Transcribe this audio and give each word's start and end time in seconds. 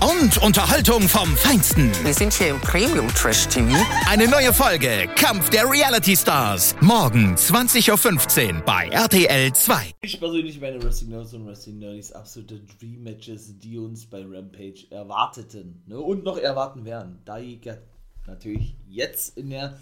Und 0.00 0.38
Unterhaltung 0.42 1.02
vom 1.02 1.36
Feinsten. 1.36 1.90
Wir 2.04 2.14
sind 2.14 2.32
hier 2.32 2.48
im 2.48 2.60
Premium 2.60 3.08
Trash 3.08 3.48
TV. 3.48 3.68
Eine 4.08 4.28
neue 4.28 4.52
Folge 4.52 5.08
Kampf 5.16 5.50
der 5.50 5.70
Reality 5.70 6.16
Stars. 6.16 6.76
Morgen 6.80 7.34
20.15 7.34 8.54
Uhr 8.54 8.60
bei 8.62 8.88
RTL 8.88 9.52
2. 9.52 9.92
Ich 10.02 10.18
persönlich 10.18 10.60
meine 10.60 10.82
Wrestling 10.82 11.10
Nerds 11.10 11.34
und 11.34 11.46
Wrestling 11.46 11.78
Nerds 11.78 12.12
absolute 12.12 12.60
Dream 12.78 13.02
Matches, 13.02 13.58
die 13.58 13.78
uns 13.78 14.06
bei 14.06 14.22
Rampage 14.22 14.86
erwarteten 14.90 15.82
ne? 15.86 15.98
und 15.98 16.24
noch 16.24 16.38
erwarten 16.38 16.84
werden. 16.84 17.20
Da 17.24 17.38
natürlich 18.26 18.76
jetzt 18.88 19.36
in 19.36 19.50
der 19.50 19.78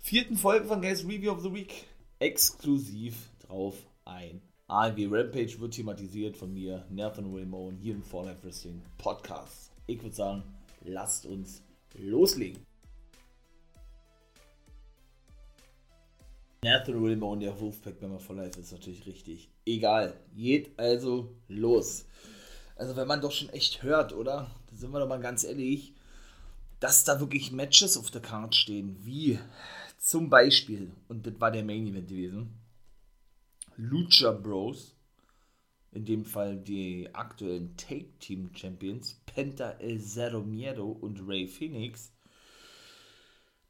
vierten 0.00 0.36
Folge 0.36 0.66
von 0.66 0.80
Guys 0.80 1.04
Review 1.04 1.32
of 1.32 1.42
the 1.42 1.52
Week 1.52 1.86
exklusiv 2.18 3.14
drauf 3.46 3.74
ein. 4.04 4.40
AEW 4.70 5.08
Rampage 5.10 5.58
wird 5.60 5.72
thematisiert 5.72 6.36
von 6.36 6.52
mir, 6.52 6.84
Nathan 6.90 7.34
Ramon, 7.34 7.78
hier 7.78 7.94
im 7.94 8.02
For 8.02 8.26
Life 8.26 8.44
Wrestling 8.44 8.82
Podcast. 8.98 9.72
Ich 9.86 10.02
würde 10.02 10.14
sagen, 10.14 10.42
lasst 10.84 11.24
uns 11.24 11.62
loslegen. 11.94 12.66
Nathan 16.62 17.02
Ramon, 17.02 17.40
der 17.40 17.58
Wolfpack-Member 17.58 18.18
for 18.18 18.36
Life, 18.36 18.60
ist 18.60 18.72
natürlich 18.72 19.06
richtig. 19.06 19.48
Egal, 19.64 20.20
geht 20.36 20.78
also 20.78 21.34
los. 21.48 22.04
Also 22.76 22.94
wenn 22.94 23.08
man 23.08 23.22
doch 23.22 23.32
schon 23.32 23.48
echt 23.48 23.82
hört, 23.82 24.12
oder? 24.12 24.50
Da 24.70 24.76
sind 24.76 24.90
wir 24.90 25.00
doch 25.00 25.08
mal 25.08 25.18
ganz 25.18 25.44
ehrlich, 25.44 25.94
dass 26.78 27.04
da 27.04 27.20
wirklich 27.20 27.52
Matches 27.52 27.96
auf 27.96 28.10
der 28.10 28.20
Karte 28.20 28.54
stehen, 28.54 28.98
wie 29.00 29.38
zum 29.96 30.28
Beispiel, 30.28 30.90
und 31.08 31.26
das 31.26 31.40
war 31.40 31.50
der 31.50 31.64
Main 31.64 31.86
Event 31.86 32.08
gewesen, 32.08 32.52
Lucha 33.80 34.32
Bros, 34.32 34.96
in 35.92 36.04
dem 36.04 36.24
Fall 36.24 36.56
die 36.58 37.08
aktuellen 37.14 37.76
Take 37.76 38.18
Team 38.18 38.50
Champions, 38.52 39.20
Penta 39.24 39.70
El 39.78 40.00
Zero 40.00 40.40
Miedo 40.42 40.90
und 40.90 41.20
Ray 41.24 41.46
Phoenix, 41.46 42.12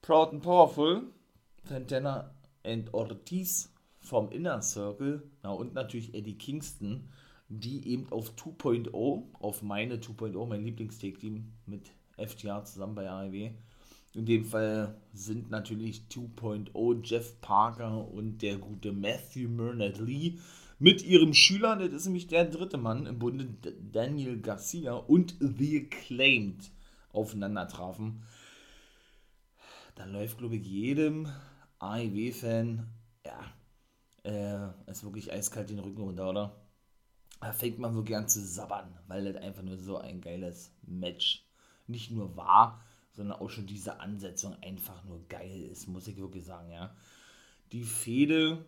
Proud 0.01 0.33
and 0.33 0.43
Powerful, 0.43 1.03
Santana 1.65 2.35
and 2.65 2.95
Ortiz 2.95 3.71
vom 4.01 4.31
Inner 4.31 4.63
Circle, 4.63 5.31
na 5.43 5.51
und 5.51 5.75
natürlich 5.75 6.15
Eddie 6.15 6.39
Kingston, 6.39 7.11
die 7.51 7.87
eben 7.87 8.11
auf 8.11 8.33
2.0, 8.33 8.91
auf 9.35 9.63
meine 9.63 9.97
2.0, 9.97 10.47
mein 10.47 10.65
Lieblings-Take-Team 10.65 11.53
mit 11.67 11.93
FTA 12.17 12.65
zusammen 12.65 12.95
bei 12.95 13.11
AEW, 13.11 13.51
in 14.15 14.27
dem 14.27 14.45
Fall 14.45 15.01
sind 15.13 15.51
natürlich 15.51 16.03
2.0 16.11 17.01
Jeff 17.05 17.41
Parker 17.41 18.09
und 18.09 18.43
der 18.43 18.57
gute 18.57 18.93
Matthew 18.93 19.49
Murnett 19.49 19.99
Lee 19.99 20.39
mit 20.79 21.05
ihrem 21.05 21.35
Schüler, 21.35 21.77
das 21.77 21.93
ist 21.93 22.05
nämlich 22.07 22.29
der 22.29 22.45
dritte 22.45 22.79
Mann 22.79 23.07
im 23.07 23.19
Bunde, 23.19 23.47
Daniel 23.93 24.41
Garcia 24.41 24.95
und 24.95 25.35
The 25.41 25.87
Acclaimed 25.87 26.71
aufeinander 27.13 27.67
trafen. 27.67 28.23
Da 29.97 30.05
läuft, 30.05 30.39
glaube 30.39 30.57
ich, 30.57 30.65
jedem 30.65 31.29
AEW-Fan, 31.81 32.87
ja, 33.27 33.41
äh, 34.23 34.91
ist 34.91 35.03
wirklich 35.03 35.33
eiskalt 35.33 35.71
den 35.71 35.81
Rücken 35.81 36.03
runter, 36.03 36.31
oder? 36.31 36.61
Da 37.41 37.53
fängt 37.53 37.79
man 37.79 37.95
wirklich 37.95 38.17
an 38.17 38.29
zu 38.29 38.41
sabbern, 38.41 38.97
weil 39.09 39.25
das 39.25 39.43
einfach 39.43 39.63
nur 39.63 39.77
so 39.77 39.99
ein 39.99 40.21
geiles 40.21 40.73
Match 40.83 41.45
nicht 41.89 42.11
nur 42.11 42.37
war, 42.37 42.85
sondern 43.19 43.41
auch 43.41 43.51
schon 43.51 43.67
diese 43.67 44.01
Ansetzung 44.01 44.57
einfach 44.63 45.05
nur 45.05 45.21
geil 45.29 45.69
ist, 45.71 45.89
muss 45.89 46.07
ich 46.07 46.17
wirklich 46.17 46.45
sagen, 46.45 46.71
ja. 46.71 46.95
Die 47.73 47.83
Fehde 47.83 48.65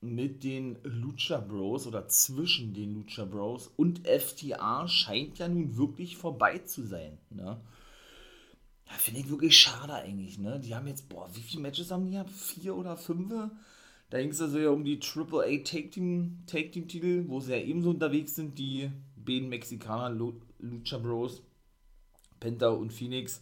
mit 0.00 0.42
den 0.42 0.76
Lucha 0.82 1.38
Bros 1.38 1.86
oder 1.86 2.08
zwischen 2.08 2.74
den 2.74 2.94
Lucha 2.94 3.24
Bros 3.24 3.68
und 3.76 4.06
FTA 4.06 4.88
scheint 4.88 5.38
ja 5.38 5.46
nun 5.46 5.76
wirklich 5.76 6.16
vorbei 6.16 6.58
zu 6.58 6.84
sein, 6.84 7.16
ne? 7.30 7.60
Ja, 8.88 8.92
finde 8.98 9.20
ich 9.20 9.30
wirklich 9.30 9.56
schade 9.56 9.94
eigentlich, 9.94 10.38
ne? 10.38 10.58
Die 10.58 10.74
haben 10.74 10.88
jetzt, 10.88 11.08
boah, 11.08 11.30
wie 11.32 11.40
viele 11.40 11.62
Matches 11.62 11.92
haben 11.92 12.04
die 12.04 12.10
gehabt? 12.10 12.32
Vier 12.32 12.76
oder 12.76 12.96
fünf? 12.96 13.32
Da 14.10 14.20
ging 14.20 14.30
es 14.30 14.42
also 14.42 14.58
ja 14.58 14.70
um 14.70 14.84
die 14.84 14.98
Triple 14.98 15.44
A 15.44 15.62
Take 15.62 15.90
Team, 15.90 16.42
Take 16.46 16.72
Team 16.72 16.88
Titel, 16.88 17.24
wo 17.28 17.38
sie 17.38 17.52
ja 17.52 17.58
ebenso 17.58 17.90
unterwegs 17.90 18.34
sind, 18.34 18.58
die 18.58 18.90
beiden 19.14 19.48
Mexikaner 19.48 20.10
Lucha 20.10 20.98
Bros, 20.98 21.40
Penta 22.40 22.70
und 22.70 22.92
Phoenix 22.92 23.40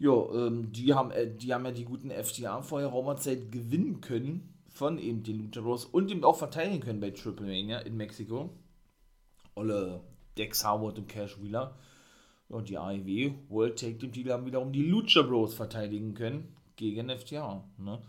ja, 0.00 0.12
ähm, 0.32 0.72
die, 0.72 0.94
haben, 0.94 1.10
äh, 1.10 1.30
die 1.30 1.52
haben 1.52 1.66
ja 1.66 1.72
die 1.72 1.84
guten 1.84 2.10
FTA 2.10 2.62
vorher 2.62 2.88
Raumerzeit 2.88 3.52
gewinnen 3.52 4.00
können 4.00 4.54
von 4.70 4.98
eben 4.98 5.22
den 5.22 5.38
Lucha 5.38 5.60
Bros 5.60 5.84
und 5.84 6.10
eben 6.10 6.24
auch 6.24 6.36
verteidigen 6.36 6.80
können 6.80 7.00
bei 7.00 7.10
Triple 7.10 7.46
Mania 7.46 7.80
in 7.80 7.98
Mexiko. 7.98 8.48
Olle 9.54 10.00
Dex 10.38 10.64
Harwood 10.64 10.98
und 10.98 11.06
Cash 11.06 11.40
Wheeler. 11.42 11.76
Und 12.48 12.70
die 12.70 12.78
AEW 12.78 13.34
World 13.50 13.78
Take 13.78 13.98
Team 13.98 14.10
Titel 14.10 14.30
haben 14.30 14.46
wiederum 14.46 14.72
die 14.72 14.86
Lucha 14.86 15.20
Bros 15.20 15.52
verteidigen 15.52 16.14
können 16.14 16.56
gegen 16.76 17.10
FTA. 17.10 17.62
Ne? 17.76 18.00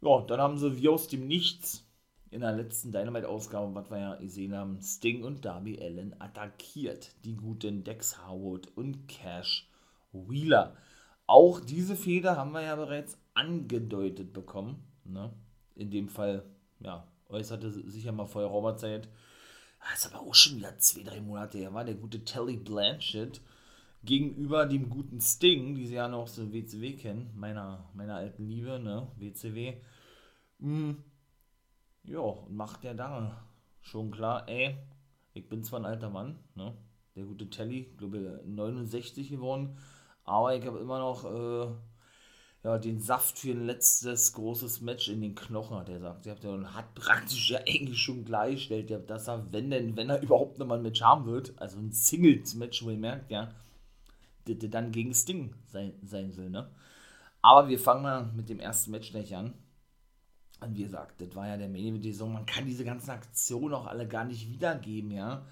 Ja, 0.00 0.22
dann 0.22 0.40
haben 0.40 0.56
sie 0.56 0.80
wie 0.80 0.88
aus 0.88 1.08
dem 1.08 1.28
Nichts 1.28 1.86
in 2.30 2.40
der 2.40 2.52
letzten 2.52 2.90
Dynamite-Ausgabe, 2.90 3.74
was 3.74 3.90
wir 3.90 3.98
ja 3.98 4.14
gesehen 4.14 4.56
haben, 4.56 4.80
Sting 4.80 5.24
und 5.24 5.44
Darby 5.44 5.78
Allen 5.78 6.18
attackiert. 6.18 7.10
Die 7.26 7.36
guten 7.36 7.84
Dex 7.84 8.16
Harwood 8.16 8.68
und 8.76 9.06
Cash 9.08 9.68
Wheeler. 10.12 10.74
Auch 11.26 11.60
diese 11.60 11.96
Feder 11.96 12.36
haben 12.36 12.52
wir 12.52 12.62
ja 12.62 12.76
bereits 12.76 13.16
angedeutet 13.34 14.32
bekommen. 14.32 14.82
Ne? 15.04 15.32
In 15.74 15.90
dem 15.90 16.08
Fall, 16.08 16.44
ja, 16.80 17.06
äußerte 17.28 17.70
sich 17.70 18.04
ja 18.04 18.12
mal 18.12 18.26
vor 18.26 18.42
der 18.42 18.76
Zeit. 18.76 19.08
Das 19.80 20.04
ist 20.04 20.14
aber 20.14 20.22
auch 20.22 20.34
schon 20.34 20.58
wieder 20.58 20.78
zwei, 20.78 21.02
drei 21.02 21.20
Monate 21.20 21.58
her, 21.58 21.74
war 21.74 21.84
der 21.84 21.94
gute 21.94 22.24
Telly 22.24 22.56
Blanchett 22.56 23.40
gegenüber 24.04 24.66
dem 24.66 24.88
guten 24.90 25.20
Sting, 25.20 25.74
die 25.74 25.86
sie 25.86 25.94
ja 25.94 26.08
noch 26.08 26.28
der 26.28 26.52
WCW 26.52 26.94
kennen, 26.94 27.30
meiner, 27.34 27.88
meiner 27.94 28.16
alten 28.16 28.46
Liebe, 28.46 28.78
ne, 28.78 29.08
WCW. 29.16 29.74
Hm, 30.60 31.02
ja, 32.04 32.18
und 32.18 32.54
macht 32.54 32.84
der 32.84 32.94
da 32.94 33.44
schon 33.80 34.10
klar, 34.10 34.48
ey, 34.48 34.76
ich 35.34 35.48
bin 35.48 35.62
zwar 35.62 35.80
ein 35.80 35.86
alter 35.86 36.10
Mann, 36.10 36.38
ne, 36.54 36.76
der 37.14 37.24
gute 37.24 37.48
Telly, 37.48 37.92
glaube 37.96 38.42
69 38.44 39.30
geworden, 39.30 39.76
aber 40.24 40.56
ich 40.56 40.66
habe 40.66 40.78
immer 40.78 40.98
noch 40.98 41.24
äh, 41.24 41.72
ja, 42.64 42.78
den 42.78 43.00
Saft 43.00 43.38
für 43.38 43.50
ein 43.50 43.66
letztes 43.66 44.32
großes 44.34 44.82
Match 44.82 45.08
in 45.08 45.20
den 45.20 45.34
Knochen, 45.34 45.76
hat 45.76 45.88
er 45.88 45.96
gesagt. 45.96 46.24
Der 46.24 46.74
hat 46.74 46.94
praktisch 46.94 47.50
ja 47.50 47.58
eigentlich 47.66 48.00
schon 48.00 48.24
gleichgestellt, 48.24 49.10
dass 49.10 49.28
er, 49.28 49.52
wenn 49.52 49.70
denn, 49.70 49.96
wenn 49.96 50.10
er 50.10 50.22
überhaupt 50.22 50.58
nochmal 50.58 50.78
ein 50.78 50.84
Match 50.84 51.02
haben 51.02 51.26
wird, 51.26 51.52
also 51.56 51.78
ein 51.78 51.90
Singles-Match, 51.90 52.84
wo 52.84 52.90
ihr 52.90 52.98
merkt, 52.98 53.30
ja, 53.30 53.52
dann 54.46 54.92
gegen 54.92 55.14
Sting 55.14 55.54
sein, 55.66 55.92
sein 56.04 56.36
will, 56.36 56.50
ne? 56.50 56.70
Aber 57.42 57.68
wir 57.68 57.78
fangen 57.78 58.02
mal 58.02 58.30
mit 58.34 58.48
dem 58.48 58.60
ersten 58.60 58.92
Match 58.92 59.10
gleich 59.10 59.34
an. 59.34 59.52
Und 60.60 60.76
wie 60.76 60.84
gesagt, 60.84 61.20
das 61.20 61.34
war 61.34 61.48
ja 61.48 61.56
der 61.56 61.68
Main 61.68 61.86
Event 61.86 62.04
Saison. 62.04 62.32
Man 62.32 62.46
kann 62.46 62.66
diese 62.66 62.84
ganzen 62.84 63.10
Aktionen 63.10 63.74
auch 63.74 63.86
alle 63.86 64.06
gar 64.06 64.24
nicht 64.24 64.48
wiedergeben, 64.48 65.10
ja. 65.10 65.44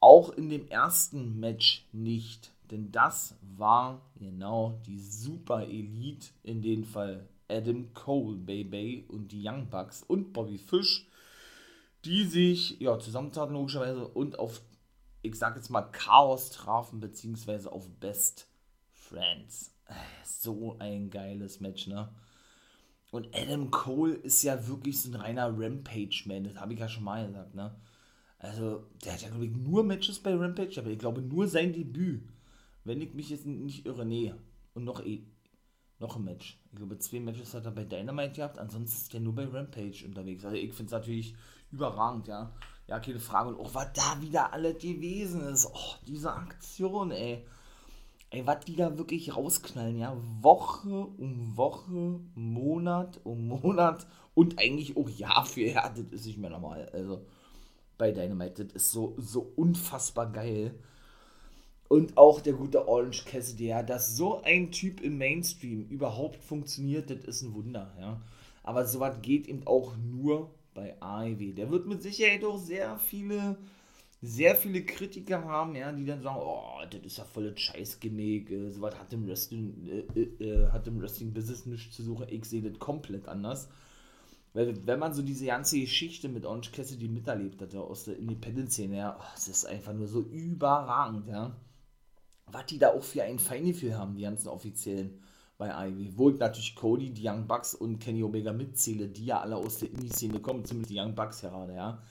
Auch 0.00 0.30
in 0.30 0.48
dem 0.48 0.66
ersten 0.68 1.38
Match 1.38 1.86
nicht. 1.92 2.50
Denn 2.70 2.92
das 2.92 3.36
war 3.42 4.10
genau 4.16 4.80
die 4.86 4.98
Super 4.98 5.66
Elite, 5.66 6.28
in 6.42 6.62
dem 6.62 6.84
Fall 6.84 7.28
Adam 7.48 7.92
Cole, 7.94 8.36
Baby 8.36 9.04
und 9.08 9.32
die 9.32 9.46
Young 9.46 9.68
Bucks 9.68 10.04
und 10.04 10.32
Bobby 10.32 10.58
Fish, 10.58 11.08
die 12.04 12.24
sich 12.24 12.78
ja, 12.80 12.98
zusammentaten 12.98 13.54
logischerweise 13.54 14.06
und 14.06 14.38
auf, 14.38 14.62
ich 15.22 15.34
sag 15.34 15.56
jetzt 15.56 15.70
mal, 15.70 15.82
Chaos 15.82 16.50
trafen, 16.50 17.00
beziehungsweise 17.00 17.72
auf 17.72 17.90
Best 17.98 18.46
Friends. 18.92 19.74
So 20.24 20.76
ein 20.78 21.10
geiles 21.10 21.60
Match, 21.60 21.88
ne? 21.88 22.08
Und 23.10 23.34
Adam 23.34 23.72
Cole 23.72 24.14
ist 24.14 24.44
ja 24.44 24.68
wirklich 24.68 25.02
so 25.02 25.10
ein 25.10 25.16
reiner 25.16 25.52
Rampage-Man, 25.58 26.44
das 26.44 26.56
habe 26.56 26.74
ich 26.74 26.78
ja 26.78 26.88
schon 26.88 27.02
mal 27.02 27.26
gesagt, 27.26 27.54
ne? 27.56 27.74
Also, 28.38 28.86
der 29.04 29.14
hat 29.14 29.22
ja, 29.22 29.28
glaube 29.28 29.46
ich, 29.46 29.54
nur 29.54 29.82
Matches 29.82 30.20
bei 30.20 30.34
Rampage, 30.34 30.80
aber 30.80 30.90
ich 30.90 30.98
glaube, 30.98 31.20
nur 31.20 31.48
sein 31.48 31.72
Debüt 31.72 32.22
wenn 32.84 33.00
ich 33.00 33.14
mich 33.14 33.30
jetzt 33.30 33.46
nicht 33.46 33.86
irre, 33.86 34.04
nee. 34.04 34.34
Und 34.74 34.84
noch, 34.84 35.04
eh, 35.04 35.22
noch 35.98 36.16
ein 36.16 36.24
Match. 36.24 36.58
Ich 36.70 36.76
glaube, 36.76 36.98
zwei 36.98 37.20
Matches 37.20 37.54
hat 37.54 37.66
er 37.66 37.72
bei 37.72 37.84
Dynamite 37.84 38.36
gehabt, 38.36 38.58
ansonsten 38.58 38.96
ist 38.96 39.14
er 39.14 39.20
nur 39.20 39.34
bei 39.34 39.46
Rampage 39.46 40.04
unterwegs. 40.06 40.44
Also 40.44 40.56
ich 40.56 40.72
finde 40.72 40.86
es 40.86 40.92
natürlich 40.92 41.34
überragend, 41.70 42.28
ja. 42.28 42.52
Ja, 42.86 42.98
keine 42.98 43.20
Frage. 43.20 43.50
Und 43.50 43.60
auch 43.60 43.74
was 43.74 43.92
da 43.92 44.20
wieder 44.20 44.52
alles 44.52 44.82
gewesen 44.82 45.42
ist. 45.42 45.66
Oh, 45.72 45.94
diese 46.06 46.32
Aktion, 46.32 47.12
ey. 47.12 47.46
Ey, 48.30 48.46
was 48.46 48.64
die 48.64 48.76
da 48.76 48.96
wirklich 48.96 49.36
rausknallen, 49.36 49.98
ja. 49.98 50.16
Woche 50.40 50.88
um 50.88 51.56
Woche, 51.56 52.20
Monat 52.34 53.20
um 53.24 53.48
Monat 53.48 54.06
und 54.34 54.58
eigentlich 54.58 54.96
auch 54.96 55.08
Jahr 55.08 55.44
für 55.44 55.62
Jahr. 55.62 55.90
Das 55.90 56.04
ist 56.20 56.26
nicht 56.26 56.38
mehr 56.38 56.50
normal. 56.50 56.88
Also 56.92 57.26
bei 57.98 58.10
Dynamite, 58.10 58.64
das 58.64 58.74
ist 58.74 58.92
so, 58.92 59.14
so 59.18 59.52
unfassbar 59.56 60.32
geil. 60.32 60.74
Und 61.90 62.16
auch 62.16 62.40
der 62.40 62.52
gute 62.52 62.86
Orange 62.86 63.24
Cassidy, 63.24 63.66
ja, 63.66 63.82
dass 63.82 64.16
so 64.16 64.42
ein 64.42 64.70
Typ 64.70 65.00
im 65.00 65.18
Mainstream 65.18 65.88
überhaupt 65.88 66.44
funktioniert, 66.44 67.10
das 67.10 67.24
ist 67.24 67.42
ein 67.42 67.52
Wunder, 67.52 67.92
ja. 67.98 68.22
Aber 68.62 68.86
sowas 68.86 69.16
geht 69.22 69.48
eben 69.48 69.66
auch 69.66 69.96
nur 69.96 70.54
bei 70.72 70.94
AEW. 71.00 71.52
Der 71.52 71.68
wird 71.68 71.88
mit 71.88 72.00
Sicherheit 72.00 72.44
auch 72.44 72.58
sehr 72.58 72.96
viele, 72.96 73.58
sehr 74.22 74.54
viele 74.54 74.84
Kritiker 74.84 75.42
haben, 75.42 75.74
ja, 75.74 75.90
die 75.90 76.04
dann 76.04 76.22
sagen, 76.22 76.38
oh, 76.40 76.78
das 76.88 77.00
ist 77.02 77.18
ja 77.18 77.24
voll 77.24 77.58
Scheißgimmick, 77.58 78.52
äh, 78.52 78.70
sowas 78.70 78.96
hat 78.96 79.12
im 79.12 79.26
Wrestling, 79.26 80.06
äh, 80.14 80.20
äh, 80.20 80.44
äh, 80.44 80.68
hat 80.70 80.86
im 80.86 81.02
Wrestling-Business 81.02 81.66
nichts 81.66 81.96
zu 81.96 82.04
suchen. 82.04 82.28
Ich 82.28 82.44
sehe 82.44 82.62
das 82.62 82.78
komplett 82.78 83.26
anders. 83.26 83.68
Weil, 84.52 84.86
wenn 84.86 85.00
man 85.00 85.12
so 85.12 85.22
diese 85.22 85.46
ganze 85.46 85.80
Geschichte 85.80 86.28
mit 86.28 86.46
Orange 86.46 86.70
Cassidy 86.70 87.08
miterlebt 87.08 87.60
hat, 87.60 87.74
ja, 87.74 87.80
aus 87.80 88.04
der 88.04 88.16
Independent-Szene, 88.16 88.96
ja, 88.96 89.18
oh, 89.20 89.24
es 89.34 89.48
ist 89.48 89.64
einfach 89.64 89.92
nur 89.92 90.06
so 90.06 90.20
überragend, 90.20 91.26
ja 91.26 91.56
was 92.52 92.66
die 92.66 92.78
da 92.78 92.92
auch 92.92 93.02
für 93.02 93.22
ein 93.22 93.38
Feingefühl 93.38 93.96
haben, 93.96 94.14
die 94.14 94.22
ganzen 94.22 94.48
Offiziellen 94.48 95.20
bei 95.60 95.88
Ivy. 95.88 96.12
Wo 96.16 96.30
ich 96.30 96.38
natürlich 96.38 96.74
Cody, 96.74 97.10
die 97.10 97.28
Young 97.28 97.46
Bucks 97.46 97.74
und 97.74 98.00
Kenny 98.00 98.24
Omega 98.24 98.52
mitzähle, 98.52 99.08
die 99.08 99.26
ja 99.26 99.40
alle 99.40 99.56
aus 99.56 99.78
der 99.78 99.90
Indie-Szene 99.90 100.40
kommen, 100.40 100.64
zumindest 100.64 100.90
die 100.90 100.98
Young 100.98 101.14
Bucks 101.14 101.42
gerade, 101.42 101.74
ja. 101.74 102.02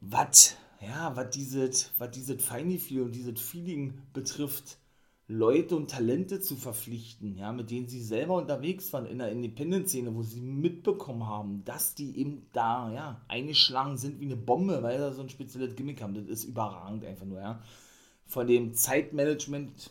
Was, 0.00 0.56
ja, 0.80 1.14
was 1.14 1.30
dieses, 1.30 1.92
was 1.98 2.10
dieses 2.10 2.42
Feingefühl 2.42 3.02
und 3.02 3.14
dieses 3.14 3.40
Feeling 3.40 3.94
betrifft, 4.12 4.78
Leute 5.28 5.76
und 5.76 5.90
Talente 5.90 6.40
zu 6.40 6.56
verpflichten, 6.56 7.36
ja, 7.36 7.52
mit 7.52 7.70
denen 7.70 7.88
sie 7.88 8.02
selber 8.02 8.34
unterwegs 8.34 8.92
waren 8.92 9.06
in 9.06 9.18
der 9.18 9.30
Independent-Szene, 9.30 10.14
wo 10.14 10.22
sie 10.22 10.40
mitbekommen 10.40 11.26
haben, 11.26 11.64
dass 11.64 11.94
die 11.94 12.18
eben 12.18 12.46
da, 12.52 12.92
ja, 12.92 13.20
eingeschlagen 13.28 13.96
sind 13.96 14.18
wie 14.18 14.24
eine 14.24 14.36
Bombe, 14.36 14.82
weil 14.82 14.98
sie 14.98 15.14
so 15.14 15.22
ein 15.22 15.28
spezielles 15.28 15.76
Gimmick 15.76 16.02
haben. 16.02 16.14
Das 16.14 16.26
ist 16.26 16.44
überragend 16.44 17.04
einfach 17.04 17.26
nur, 17.26 17.38
ja 17.38 17.62
von 18.32 18.46
dem 18.46 18.72
Zeitmanagement, 18.72 19.90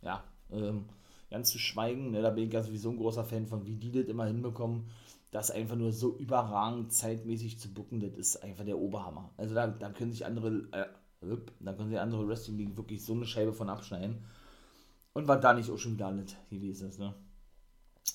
ja, 0.00 0.24
ähm, 0.50 0.86
ganz 1.30 1.50
zu 1.50 1.58
schweigen, 1.58 2.10
ne, 2.10 2.22
da 2.22 2.30
bin 2.30 2.46
ich 2.46 2.52
ja 2.52 2.62
sowieso 2.62 2.90
ein 2.90 2.96
großer 2.96 3.24
Fan 3.24 3.46
von, 3.46 3.66
wie 3.66 3.74
die 3.74 3.92
das 3.92 4.06
immer 4.06 4.24
hinbekommen, 4.24 4.88
das 5.30 5.50
einfach 5.50 5.76
nur 5.76 5.92
so 5.92 6.16
überragend 6.16 6.92
zeitmäßig 6.92 7.58
zu 7.58 7.68
bucken, 7.74 8.00
das 8.00 8.16
ist 8.16 8.42
einfach 8.42 8.64
der 8.64 8.78
Oberhammer. 8.78 9.30
Also 9.36 9.54
da, 9.54 9.66
da 9.66 9.90
können 9.90 10.10
sich 10.10 10.24
andere, 10.24 10.66
äh, 10.72 10.86
da 11.60 11.74
können 11.74 11.90
sich 11.90 12.00
andere 12.00 12.26
Wrestling 12.26 12.56
League 12.56 12.76
wirklich 12.78 13.04
so 13.04 13.12
eine 13.12 13.26
Scheibe 13.26 13.52
von 13.52 13.68
abschneiden. 13.68 14.24
Und 15.12 15.28
was 15.28 15.42
da 15.42 15.52
nicht 15.52 15.70
auch 15.70 15.78
schon 15.78 15.94
wieder 15.94 16.10
nicht 16.12 16.36
gewesen 16.48 16.90
ne? 16.98 17.14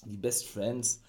Die 0.06 0.18
Best 0.18 0.48
Friends 0.48 1.04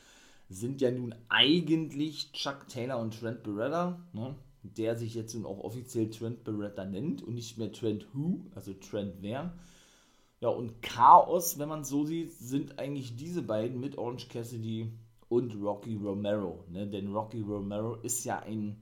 sind 0.50 0.82
ja 0.82 0.90
nun 0.90 1.14
eigentlich 1.30 2.32
Chuck 2.32 2.68
Taylor 2.68 2.98
und 2.98 3.18
Trent 3.18 3.42
Beretta, 3.42 3.98
ne? 4.12 4.34
Der 4.62 4.96
sich 4.96 5.14
jetzt 5.14 5.34
nun 5.34 5.46
auch 5.46 5.58
offiziell 5.58 6.10
Trent 6.10 6.44
Beretta 6.44 6.84
nennt 6.84 7.22
und 7.22 7.34
nicht 7.34 7.58
mehr 7.58 7.72
Trent 7.72 8.06
Who, 8.14 8.46
also 8.54 8.72
Trent 8.74 9.16
Wer. 9.20 9.54
Ja, 10.40 10.48
und 10.48 10.82
Chaos, 10.82 11.58
wenn 11.58 11.68
man 11.68 11.84
so 11.84 12.04
sieht, 12.04 12.32
sind 12.32 12.78
eigentlich 12.78 13.16
diese 13.16 13.42
beiden 13.42 13.80
mit 13.80 13.98
Orange 13.98 14.28
Cassidy 14.28 14.92
und 15.28 15.54
Rocky 15.62 15.96
Romero. 15.96 16.64
Ne? 16.68 16.86
Denn 16.86 17.12
Rocky 17.12 17.40
Romero 17.40 17.96
ist 17.96 18.24
ja 18.24 18.40
ein 18.40 18.76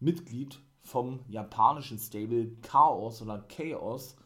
Mitglied 0.00 0.58
vom 0.82 1.20
japanischen 1.28 1.98
Stable 1.98 2.56
Chaos 2.62 3.22
oder 3.22 3.44
Chaos 3.48 4.16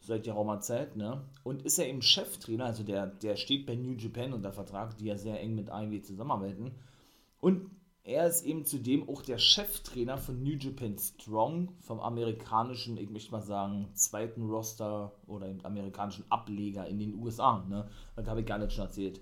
seit 0.00 0.24
geraumer 0.24 0.60
Zeit, 0.60 0.96
ne? 0.96 1.22
Und 1.44 1.62
ist 1.62 1.78
ja 1.78 1.84
eben 1.84 2.02
Cheftrainer, 2.02 2.66
also 2.66 2.82
der, 2.82 3.06
der 3.06 3.36
steht 3.36 3.66
bei 3.66 3.74
New 3.74 3.92
Japan 3.92 4.32
unter 4.32 4.52
Vertrag, 4.52 4.96
die 4.96 5.06
ja 5.06 5.16
sehr 5.16 5.40
eng 5.40 5.54
mit 5.54 5.70
AEW 5.70 6.00
zusammenarbeiten. 6.02 6.72
Und 7.40 7.70
er 8.08 8.26
ist 8.26 8.46
eben 8.46 8.64
zudem 8.64 9.06
auch 9.06 9.20
der 9.20 9.36
Cheftrainer 9.36 10.16
von 10.16 10.42
New 10.42 10.56
Japan 10.56 10.96
Strong, 10.98 11.68
vom 11.80 12.00
amerikanischen, 12.00 12.96
ich 12.96 13.10
möchte 13.10 13.32
mal 13.32 13.42
sagen, 13.42 13.90
zweiten 13.92 14.48
Roster 14.48 15.12
oder 15.26 15.46
im 15.46 15.64
amerikanischen 15.64 16.24
Ableger 16.30 16.86
in 16.86 16.98
den 16.98 17.14
USA. 17.14 17.66
Ne? 17.68 17.86
Das 18.16 18.26
habe 18.26 18.40
ich 18.40 18.46
gar 18.46 18.56
nicht 18.56 18.72
schon 18.72 18.86
erzählt. 18.86 19.20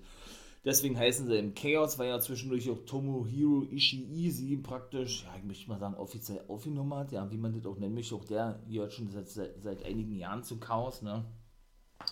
Deswegen 0.63 0.97
heißen 0.97 1.27
sie 1.27 1.37
im 1.37 1.53
Chaos, 1.53 1.99
weil 1.99 2.07
ja 2.07 2.19
zwischendurch 2.21 2.69
auch 2.69 2.79
Tomohiro 2.85 3.63
Ishii 3.63 4.31
sie 4.31 4.55
praktisch, 4.55 5.25
ja, 5.25 5.35
ich 5.37 5.43
möchte 5.43 5.67
mal 5.67 5.79
sagen, 5.79 5.95
offiziell 5.95 6.45
aufgenommen 6.47 6.93
hat, 6.93 7.11
ja, 7.11 7.29
wie 7.29 7.37
man 7.37 7.53
das 7.53 7.65
auch 7.65 7.77
nennen 7.77 7.93
möchte. 7.93 8.15
Auch 8.15 8.23
der 8.23 8.61
gehört 8.69 8.93
schon 8.93 9.09
seit, 9.09 9.27
seit, 9.27 9.83
einigen 9.83 10.15
Jahren 10.15 10.43
zu 10.43 10.59
Chaos, 10.59 11.01
ne? 11.01 11.25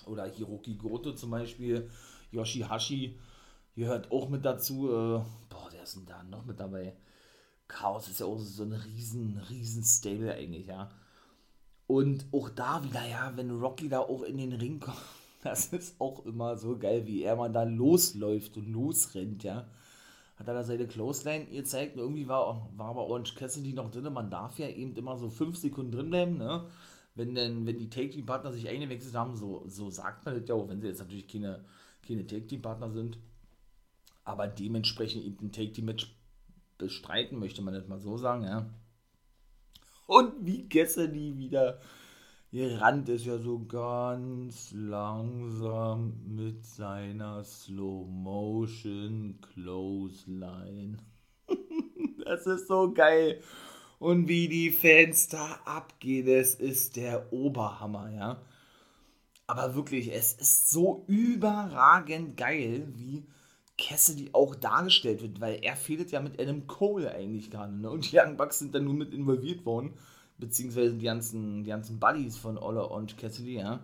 Oder 0.08 0.26
Hiroki 0.26 0.76
Goto 0.76 1.14
zum 1.14 1.32
Beispiel, 1.32 1.90
Yoshihashi 2.32 3.18
gehört 3.76 4.12
auch 4.12 4.30
mit 4.30 4.44
dazu. 4.44 4.90
Äh, 4.90 5.22
boah, 5.50 5.65
ist 5.86 5.96
denn 5.96 6.06
da 6.06 6.24
noch 6.24 6.46
mit 6.46 6.60
dabei? 6.60 6.96
Chaos 7.68 8.08
ist 8.08 8.20
ja 8.20 8.26
auch 8.26 8.38
so 8.38 8.64
ein 8.64 8.74
riesen, 8.74 9.38
riesen 9.50 9.84
Stable 9.84 10.34
eigentlich, 10.34 10.68
ja. 10.68 10.92
Und 11.88 12.26
auch 12.32 12.50
da 12.50 12.84
wieder, 12.84 13.06
ja, 13.08 13.32
wenn 13.36 13.52
Rocky 13.52 13.90
da 13.90 14.00
auch 14.00 14.24
in 14.24 14.38
den 14.38 14.54
Ring 14.54 14.80
kommt, 14.80 14.98
das 15.44 15.68
ist 15.68 16.00
auch 16.00 16.26
immer 16.26 16.58
so 16.58 16.78
geil, 16.78 17.06
wie 17.06 17.24
er 17.24 17.36
mal 17.36 17.52
da 17.52 17.64
losläuft 17.64 18.58
und 18.58 18.72
losrennt, 18.72 19.44
ja. 19.44 19.68
Hat 20.38 20.48
er 20.48 20.54
da 20.54 20.64
seine 20.64 20.88
Clothesline 20.88 21.46
gezeigt, 21.46 21.98
irgendwie 21.98 22.28
war, 22.28 22.70
war 22.76 22.90
aber 22.90 23.08
Orange 23.08 23.36
Cassidy 23.36 23.74
noch 23.74 23.90
drin, 23.90 24.12
man 24.12 24.30
darf 24.30 24.60
ja 24.60 24.68
eben 24.68 24.96
immer 24.96 25.18
so 25.18 25.30
fünf 25.30 25.58
Sekunden 25.58 25.92
drin 25.92 26.10
bleiben, 26.10 26.38
ne. 26.38 26.66
Wenn 27.16 27.34
denn, 27.34 27.66
wenn 27.66 27.78
die 27.78 27.90
Take-Team-Partner 27.90 28.52
sich 28.52 28.68
eingewechselt 28.68 29.16
haben, 29.16 29.38
so, 29.38 29.64
so 29.68 29.90
sagt 29.90 30.26
man 30.26 30.38
das 30.38 30.50
ja 30.50 30.56
auch, 30.56 30.68
wenn 30.68 30.82
sie 30.82 30.88
jetzt 30.88 31.00
natürlich 31.00 31.28
keine, 31.28 31.64
keine 32.06 32.28
Take-Team-Partner 32.28 32.92
sind, 32.92 33.18
aber 34.26 34.48
dementsprechend 34.48 35.24
eben 35.24 35.48
ein 35.48 35.52
Take-Team-Match 35.52 36.14
bestreiten, 36.78 37.40
möchte 37.40 37.62
man 37.62 37.74
nicht 37.74 37.88
mal 37.88 38.00
so 38.00 38.18
sagen, 38.18 38.44
ja. 38.44 38.70
Und 40.08 40.46
wie 40.46 40.68
die 40.68 41.38
wieder 41.38 41.80
gerannt 42.52 43.10
ist, 43.10 43.26
ja 43.26 43.38
so 43.38 43.66
ganz 43.66 44.72
langsam 44.72 46.14
mit 46.26 46.66
seiner 46.66 47.44
Slow-Motion 47.44 49.40
Clothesline. 49.42 50.98
das 52.26 52.46
ist 52.48 52.68
so 52.68 52.94
geil. 52.94 53.42
Und 54.00 54.28
wie 54.28 54.48
die 54.48 54.72
Fans 54.72 55.28
da 55.30 55.60
abgehen, 55.66 56.28
es 56.28 56.56
ist 56.56 56.96
der 56.96 57.32
Oberhammer, 57.32 58.12
ja. 58.12 58.42
Aber 59.48 59.76
wirklich, 59.76 60.12
es 60.14 60.34
ist 60.34 60.70
so 60.72 61.06
überragend 61.08 62.36
geil, 62.38 62.88
wie 62.96 63.26
Cassidy 63.78 64.30
auch 64.34 64.56
dargestellt 64.56 65.22
wird, 65.22 65.42
weil 65.42 65.60
er 65.62 65.76
fehlt 65.76 66.12
ja 66.12 66.22
mit 66.22 66.40
Adam 66.40 66.66
Cole 66.68 67.12
eigentlich 67.12 67.52
gerade. 67.52 67.74
Ne? 67.74 67.90
Und 67.90 68.12
die 68.12 68.18
Young 68.18 68.38
Bucks 68.38 68.60
sind 68.60 68.74
dann 68.74 68.86
nur 68.86 68.94
mit 68.94 69.14
involviert 69.14 69.66
worden, 69.66 69.94
beziehungsweise 70.38 70.94
die 70.94 71.06
ganzen, 71.06 71.64
die 71.64 71.70
ganzen 71.70 72.00
Buddies 72.00 72.38
von 72.38 72.58
Ola 72.58 72.84
und 72.84 73.18
Cassidy, 73.18 73.56
ja. 73.56 73.84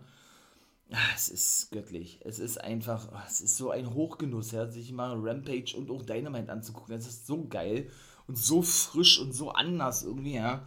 Es 1.15 1.29
ist 1.29 1.71
göttlich. 1.71 2.19
Es 2.25 2.39
ist 2.39 2.61
einfach, 2.61 3.07
es 3.25 3.39
ist 3.39 3.55
so 3.55 3.71
ein 3.71 3.93
Hochgenuss, 3.93 4.51
ja, 4.51 4.67
sich 4.67 4.91
mal 4.91 5.17
Rampage 5.17 5.75
und 5.77 5.89
auch 5.89 6.03
Dynamite 6.03 6.51
anzugucken. 6.51 6.95
Es 6.95 7.07
ist 7.07 7.27
so 7.27 7.47
geil 7.47 7.89
und 8.27 8.37
so 8.37 8.61
frisch 8.61 9.19
und 9.19 9.33
so 9.33 9.51
anders 9.51 10.03
irgendwie, 10.03 10.35
ja, 10.35 10.65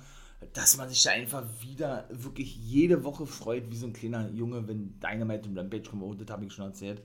dass 0.54 0.76
man 0.78 0.88
sich 0.88 1.02
da 1.02 1.10
einfach 1.10 1.44
wieder 1.62 2.08
wirklich 2.10 2.56
jede 2.56 3.04
Woche 3.04 3.26
freut, 3.26 3.70
wie 3.70 3.76
so 3.76 3.86
ein 3.86 3.92
kleiner 3.92 4.30
Junge, 4.30 4.66
wenn 4.66 4.98
Dynamite 5.00 5.48
und 5.48 5.58
Rampage 5.58 5.90
kommen. 5.90 6.02
Oh, 6.02 6.14
das 6.14 6.28
habe 6.30 6.46
ich 6.46 6.52
schon 6.52 6.66
erzählt 6.66 7.02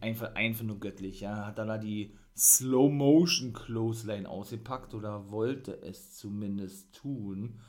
einfach, 0.00 0.34
einfach 0.34 0.64
nur 0.64 0.80
göttlich, 0.80 1.20
ja. 1.20 1.46
Hat 1.46 1.58
dann 1.58 1.68
da 1.68 1.78
die 1.78 2.14
Slow-Motion 2.36 3.52
Clothesline 3.52 4.28
ausgepackt 4.28 4.94
oder 4.94 5.30
wollte 5.30 5.82
es 5.82 6.14
zumindest 6.14 6.94
tun. 6.94 7.60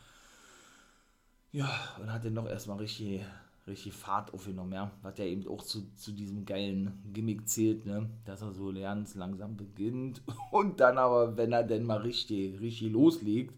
Ja, 1.51 1.69
und 1.99 2.11
hat 2.11 2.25
dann 2.25 2.33
noch 2.33 2.47
erstmal 2.47 2.77
richtig, 2.77 3.21
richtig 3.65 3.93
Fahrt 3.93 4.33
aufgenommen, 4.33 4.73
ja. 4.73 4.91
Was 5.01 5.17
ja 5.17 5.25
eben 5.25 5.47
auch 5.47 5.63
zu, 5.63 5.93
zu 5.95 6.11
diesem 6.11 6.45
geilen 6.45 7.01
Gimmick 7.13 7.47
zählt, 7.47 7.85
ne. 7.85 8.09
Dass 8.25 8.41
er 8.41 8.51
so 8.51 8.69
lernt, 8.69 9.13
langsam 9.15 9.57
beginnt 9.57 10.21
und 10.51 10.79
dann 10.79 10.97
aber, 10.97 11.37
wenn 11.37 11.51
er 11.51 11.63
denn 11.63 11.85
mal 11.85 12.01
richtig, 12.01 12.59
richtig 12.59 12.91
loslegt, 12.91 13.55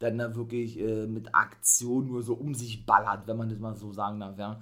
dann 0.00 0.18
da 0.18 0.34
wirklich 0.34 0.78
äh, 0.78 1.06
mit 1.06 1.34
Aktion 1.34 2.06
nur 2.06 2.22
so 2.22 2.34
um 2.34 2.54
sich 2.54 2.86
ballert, 2.86 3.26
wenn 3.26 3.36
man 3.36 3.48
das 3.48 3.58
mal 3.58 3.76
so 3.76 3.92
sagen 3.92 4.20
darf, 4.20 4.38
ja 4.38 4.60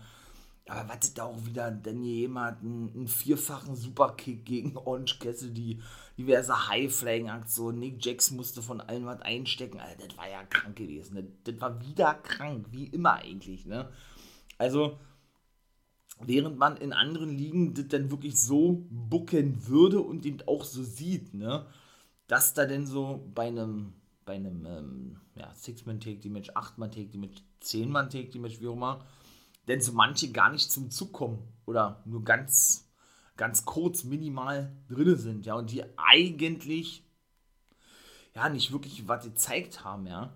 aber 0.68 0.98
da 1.14 1.24
auch 1.24 1.46
wieder 1.46 1.70
denn 1.70 2.02
jemand 2.02 2.60
einen, 2.60 3.06
vierfachen 3.06 3.76
Superkick 3.76 4.44
gegen 4.44 4.76
Orange 4.76 5.18
Cassidy, 5.18 5.80
diverse 6.18 6.68
High-Flying-Aktionen, 6.68 7.78
Nick 7.78 8.04
Jax 8.04 8.30
musste 8.30 8.62
von 8.62 8.80
allen 8.80 9.06
was 9.06 9.20
einstecken, 9.22 9.78
Alter, 9.78 10.08
das 10.08 10.16
war 10.16 10.28
ja 10.28 10.44
krank 10.44 10.76
gewesen, 10.76 11.38
das, 11.44 11.60
war 11.60 11.80
wieder 11.80 12.14
krank, 12.14 12.66
wie 12.70 12.86
immer 12.86 13.14
eigentlich, 13.14 13.66
ne? 13.66 13.90
Also, 14.58 14.98
während 16.20 16.58
man 16.58 16.76
in 16.78 16.92
anderen 16.92 17.30
Ligen 17.36 17.74
das 17.74 17.88
dann 17.88 18.10
wirklich 18.10 18.40
so 18.40 18.86
bucken 18.90 19.66
würde 19.68 20.00
und 20.00 20.26
eben 20.26 20.40
auch 20.46 20.64
so 20.64 20.82
sieht, 20.82 21.34
ne? 21.34 21.66
Dass 22.26 22.54
da 22.54 22.66
denn 22.66 22.86
so 22.86 23.30
bei 23.34 23.46
einem 23.46 23.92
bei 24.26 24.34
einem 24.34 24.66
ähm, 24.66 25.20
ja, 25.36 25.54
Six-Man-Take-Match, 25.54 26.50
Acht-Man-Take-Match, 26.54 27.42
Zehn-Man-Take-Match, 27.60 28.60
wie 28.60 28.66
auch 28.66 28.72
immer, 28.72 29.06
denn 29.68 29.80
so 29.80 29.92
manche 29.92 30.32
gar 30.32 30.50
nicht 30.50 30.70
zum 30.70 30.90
Zug 30.90 31.12
kommen 31.12 31.38
oder 31.66 32.02
nur 32.04 32.24
ganz, 32.24 32.88
ganz 33.36 33.64
kurz, 33.64 34.04
minimal 34.04 34.72
drin 34.88 35.16
sind, 35.16 35.46
ja, 35.46 35.54
und 35.54 35.70
die 35.70 35.84
eigentlich 35.96 37.04
ja 38.34 38.48
nicht 38.48 38.72
wirklich 38.72 39.08
was 39.08 39.24
gezeigt 39.24 39.84
haben, 39.84 40.06
ja. 40.06 40.32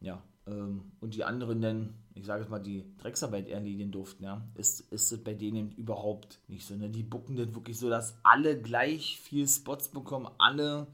Ja, 0.00 0.22
ähm, 0.46 0.92
und 1.00 1.14
die 1.14 1.24
anderen 1.24 1.60
dann, 1.60 1.94
ich 2.14 2.26
sage 2.26 2.42
es 2.42 2.48
mal, 2.48 2.58
die 2.58 2.84
Drecksarbeit 2.98 3.48
erledigen 3.48 3.90
durften, 3.92 4.24
ja, 4.24 4.46
ist, 4.54 4.80
ist 4.92 5.12
das 5.12 5.22
bei 5.22 5.34
denen 5.34 5.72
überhaupt 5.72 6.40
nicht 6.48 6.66
so. 6.66 6.76
Ne? 6.76 6.90
Die 6.90 7.02
bucken 7.02 7.36
das 7.36 7.54
wirklich 7.54 7.78
so, 7.78 7.88
dass 7.88 8.18
alle 8.22 8.60
gleich 8.60 9.18
viel 9.20 9.46
Spots 9.48 9.88
bekommen, 9.88 10.28
alle, 10.38 10.88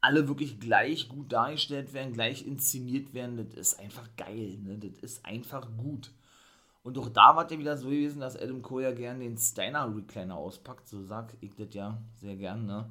alle 0.00 0.28
wirklich 0.28 0.60
gleich 0.60 1.08
gut 1.08 1.32
dargestellt 1.32 1.92
werden, 1.92 2.12
gleich 2.12 2.46
inszeniert 2.46 3.14
werden. 3.14 3.36
Das 3.36 3.54
ist 3.54 3.80
einfach 3.80 4.08
geil, 4.16 4.58
ne? 4.62 4.78
Das 4.78 4.98
ist 5.00 5.24
einfach 5.24 5.68
gut. 5.76 6.12
Und 6.88 6.96
auch 6.96 7.10
da 7.10 7.36
war 7.36 7.44
es 7.44 7.52
ja 7.52 7.58
wieder 7.58 7.76
so 7.76 7.90
gewesen, 7.90 8.20
dass 8.20 8.34
Adam 8.34 8.62
Cole 8.62 8.84
ja 8.84 8.92
gern 8.92 9.20
den 9.20 9.36
Steiner 9.36 9.94
Recliner 9.94 10.38
auspackt, 10.38 10.88
so 10.88 11.04
sag 11.04 11.36
ich 11.42 11.54
das 11.54 11.74
ja 11.74 12.00
sehr 12.16 12.34
gern, 12.36 12.64
ne? 12.64 12.90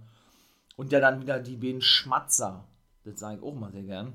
Und 0.76 0.92
der 0.92 1.02
dann 1.02 1.20
wieder 1.20 1.40
die 1.40 1.56
beiden 1.56 1.82
Schmatzer, 1.82 2.68
das 3.06 3.20
sage 3.20 3.38
ich 3.38 3.44
auch 3.44 3.56
mal 3.56 3.72
sehr 3.72 3.82
gern, 3.82 4.14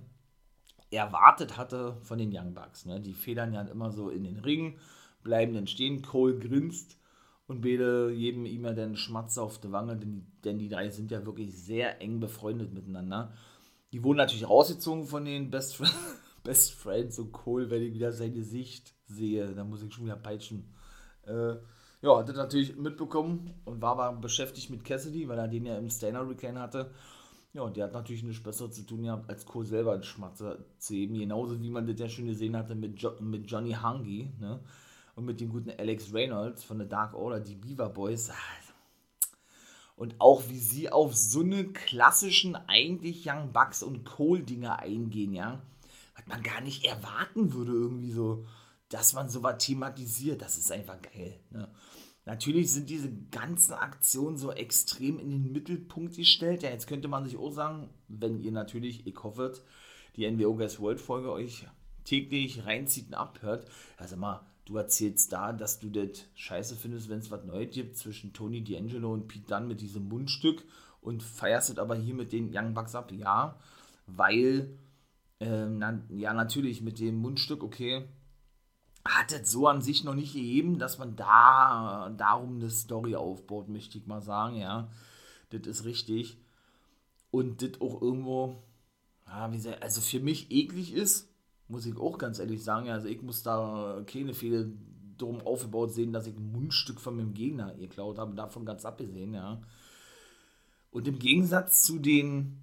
erwartet 0.92 1.56
hatte 1.56 1.96
von 2.02 2.16
den 2.18 2.30
Young 2.32 2.54
Bucks. 2.54 2.86
Ne? 2.86 3.00
Die 3.00 3.12
federn 3.12 3.52
ja 3.52 3.62
immer 3.62 3.90
so 3.90 4.08
in 4.08 4.22
den 4.22 4.38
Ring, 4.38 4.78
bleiben 5.24 5.52
dann 5.52 5.66
stehen, 5.66 6.00
Cole 6.00 6.38
grinst 6.38 6.96
und 7.48 7.62
beide 7.62 8.12
jedem 8.12 8.46
ihm 8.46 8.64
ja 8.64 8.74
dann 8.74 8.94
Schmatzer 8.94 9.42
auf 9.42 9.58
die 9.58 9.72
Wange, 9.72 9.96
denn, 9.96 10.28
denn 10.44 10.60
die 10.60 10.68
drei 10.68 10.90
sind 10.90 11.10
ja 11.10 11.26
wirklich 11.26 11.60
sehr 11.60 12.00
eng 12.00 12.20
befreundet 12.20 12.72
miteinander. 12.72 13.32
Die 13.90 14.04
wurden 14.04 14.18
natürlich 14.18 14.48
rausgezogen 14.48 15.06
von 15.06 15.24
den 15.24 15.50
Best, 15.50 15.82
Best 16.44 16.72
Friends 16.72 17.18
und 17.18 17.32
Cole, 17.32 17.68
wenn 17.68 17.82
ich 17.82 17.94
wieder 17.94 18.12
sein 18.12 18.32
Gesicht 18.32 18.94
sehe, 19.12 19.54
da 19.54 19.64
muss 19.64 19.82
ich 19.82 19.92
schon 19.92 20.06
wieder 20.06 20.16
peitschen. 20.16 20.64
Äh, 21.26 21.56
ja, 22.02 22.18
hat 22.18 22.28
er 22.28 22.34
natürlich 22.34 22.76
mitbekommen 22.76 23.54
und 23.64 23.80
war 23.80 23.98
aber 23.98 24.18
beschäftigt 24.18 24.70
mit 24.70 24.84
Cassidy, 24.84 25.28
weil 25.28 25.38
er 25.38 25.48
den 25.48 25.66
ja 25.66 25.78
im 25.78 25.88
Stainer 25.88 26.28
Reclaim 26.28 26.58
hatte. 26.58 26.90
Ja, 27.52 27.62
und 27.62 27.76
der 27.76 27.84
hat 27.84 27.92
natürlich 27.92 28.22
nichts 28.22 28.42
Besseres 28.42 28.74
zu 28.74 28.82
tun 28.82 29.02
gehabt, 29.02 29.28
als 29.28 29.44
Cole 29.44 29.66
selber 29.66 29.92
einen 29.92 30.02
Schmatzer 30.02 30.64
zu 30.78 30.94
heben. 30.94 31.18
Genauso 31.18 31.60
wie 31.60 31.70
man 31.70 31.86
das 31.86 32.00
ja 32.00 32.08
schon 32.08 32.26
gesehen 32.26 32.56
hatte 32.56 32.74
mit, 32.74 33.00
jo 33.00 33.12
mit 33.20 33.50
Johnny 33.50 33.74
Hungy, 33.74 34.32
ne? 34.40 34.60
Und 35.14 35.26
mit 35.26 35.40
dem 35.40 35.50
guten 35.50 35.70
Alex 35.70 36.14
Reynolds 36.14 36.64
von 36.64 36.78
der 36.78 36.88
Dark 36.88 37.14
Order, 37.14 37.40
die 37.40 37.54
Beaver 37.54 37.90
Boys. 37.90 38.32
Und 39.94 40.14
auch 40.18 40.42
wie 40.48 40.58
sie 40.58 40.90
auf 40.90 41.14
so 41.14 41.40
eine 41.40 41.66
klassischen, 41.66 42.56
eigentlich 42.56 43.28
Young 43.28 43.52
Bucks 43.52 43.82
und 43.82 44.04
Cole-Dinger 44.04 44.78
eingehen, 44.78 45.34
ja. 45.34 45.60
Was 46.16 46.26
man 46.26 46.42
gar 46.42 46.62
nicht 46.62 46.86
erwarten 46.86 47.52
würde, 47.52 47.72
irgendwie 47.72 48.10
so, 48.10 48.46
dass 48.92 49.14
man 49.14 49.28
sowas 49.28 49.56
thematisiert. 49.58 50.42
Das 50.42 50.58
ist 50.58 50.70
einfach 50.70 51.00
geil, 51.00 51.40
ne? 51.50 51.68
Natürlich 52.24 52.72
sind 52.72 52.88
diese 52.88 53.12
ganzen 53.32 53.72
Aktionen 53.72 54.36
so 54.36 54.52
extrem 54.52 55.18
in 55.18 55.30
den 55.30 55.50
Mittelpunkt 55.50 56.14
gestellt. 56.14 56.62
Ja, 56.62 56.70
jetzt 56.70 56.86
könnte 56.86 57.08
man 57.08 57.24
sich 57.24 57.36
auch 57.36 57.50
sagen, 57.50 57.90
wenn 58.06 58.38
ihr 58.38 58.52
natürlich, 58.52 59.06
ich 59.08 59.22
hoffe, 59.24 59.54
die 60.14 60.30
NWO 60.30 60.54
Guys 60.54 60.78
World 60.78 61.00
Folge 61.00 61.32
euch 61.32 61.66
täglich 62.04 62.64
reinzieht 62.64 63.08
und 63.08 63.14
abhört. 63.14 63.66
Also 63.96 64.16
mal, 64.16 64.46
du 64.66 64.76
erzählst 64.76 65.32
da, 65.32 65.52
dass 65.52 65.80
du 65.80 65.90
das 65.90 66.26
scheiße 66.36 66.76
findest, 66.76 67.08
wenn 67.08 67.18
es 67.18 67.32
was 67.32 67.44
Neues 67.44 67.74
gibt 67.74 67.96
zwischen 67.96 68.32
Tony 68.32 68.60
D'Angelo 68.60 69.12
und 69.12 69.26
Pete 69.26 69.48
Dunne 69.48 69.66
mit 69.66 69.80
diesem 69.80 70.08
Mundstück 70.08 70.64
und 71.00 71.24
feierst 71.24 71.70
es 71.70 71.78
aber 71.78 71.96
hier 71.96 72.14
mit 72.14 72.32
den 72.32 72.56
Young 72.56 72.72
Bucks 72.72 72.94
ab. 72.94 73.10
Ja, 73.10 73.58
weil, 74.06 74.78
ähm, 75.40 75.78
na, 75.78 76.00
ja, 76.10 76.32
natürlich 76.34 76.82
mit 76.82 77.00
dem 77.00 77.16
Mundstück, 77.16 77.64
okay, 77.64 78.04
hat 79.04 79.32
es 79.32 79.50
so 79.50 79.66
an 79.66 79.82
sich 79.82 80.04
noch 80.04 80.14
nicht 80.14 80.32
gegeben, 80.32 80.78
dass 80.78 80.98
man 80.98 81.16
da 81.16 82.12
darum 82.16 82.56
eine 82.56 82.70
Story 82.70 83.16
aufbaut, 83.16 83.68
möchte 83.68 83.98
ich 83.98 84.06
mal 84.06 84.22
sagen, 84.22 84.56
ja. 84.56 84.88
Das 85.50 85.66
ist 85.66 85.84
richtig. 85.84 86.38
Und 87.30 87.62
das 87.62 87.80
auch 87.80 88.00
irgendwo, 88.00 88.62
ja, 89.26 89.52
wie 89.52 89.58
sehr, 89.58 89.82
also 89.82 90.00
für 90.00 90.20
mich 90.20 90.50
eklig 90.50 90.92
ist, 90.92 91.28
muss 91.68 91.86
ich 91.86 91.96
auch 91.96 92.18
ganz 92.18 92.38
ehrlich 92.38 92.62
sagen, 92.62 92.90
also 92.90 93.08
ich 93.08 93.22
muss 93.22 93.42
da 93.42 94.02
keine 94.06 94.34
Fehler 94.34 94.66
drum 95.18 95.40
aufgebaut 95.40 95.92
sehen, 95.92 96.12
dass 96.12 96.26
ich 96.26 96.36
ein 96.36 96.52
Mundstück 96.52 97.00
von 97.00 97.16
meinem 97.16 97.34
Gegner 97.34 97.74
geklaut 97.74 98.18
habe, 98.18 98.34
davon 98.34 98.64
ganz 98.64 98.84
abgesehen, 98.84 99.34
ja. 99.34 99.60
Und 100.90 101.08
im 101.08 101.18
Gegensatz 101.18 101.82
zu 101.82 101.98
den, 101.98 102.60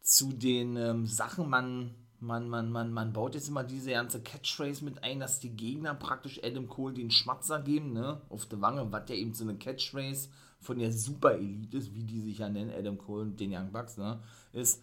zu 0.00 0.32
den 0.32 0.76
ähm, 0.76 1.06
Sachen, 1.06 1.48
man 1.48 1.94
man, 2.20 2.48
man, 2.48 2.70
man, 2.70 2.92
man 2.92 3.12
baut 3.12 3.34
jetzt 3.34 3.48
immer 3.48 3.64
diese 3.64 3.90
ganze 3.90 4.20
Catchphrase 4.20 4.84
mit 4.84 5.02
ein, 5.02 5.20
dass 5.20 5.40
die 5.40 5.50
Gegner 5.50 5.94
praktisch 5.94 6.40
Adam 6.42 6.68
Cole 6.68 6.94
den 6.94 7.10
Schmatzer 7.10 7.60
geben, 7.60 7.92
ne, 7.92 8.20
auf 8.28 8.46
der 8.46 8.60
Wange, 8.60 8.90
was 8.90 9.08
ja 9.08 9.14
eben 9.14 9.34
so 9.34 9.44
eine 9.44 9.56
Catchphrase 9.56 10.28
von 10.60 10.78
der 10.78 10.92
Super 10.92 11.34
Elite 11.34 11.76
ist, 11.76 11.94
wie 11.94 12.04
die 12.04 12.20
sich 12.20 12.38
ja 12.38 12.48
nennen, 12.48 12.72
Adam 12.76 12.98
Cole 12.98 13.22
und 13.22 13.40
den 13.40 13.54
Young 13.54 13.70
Bucks, 13.72 13.96
ne, 13.96 14.20
ist, 14.52 14.82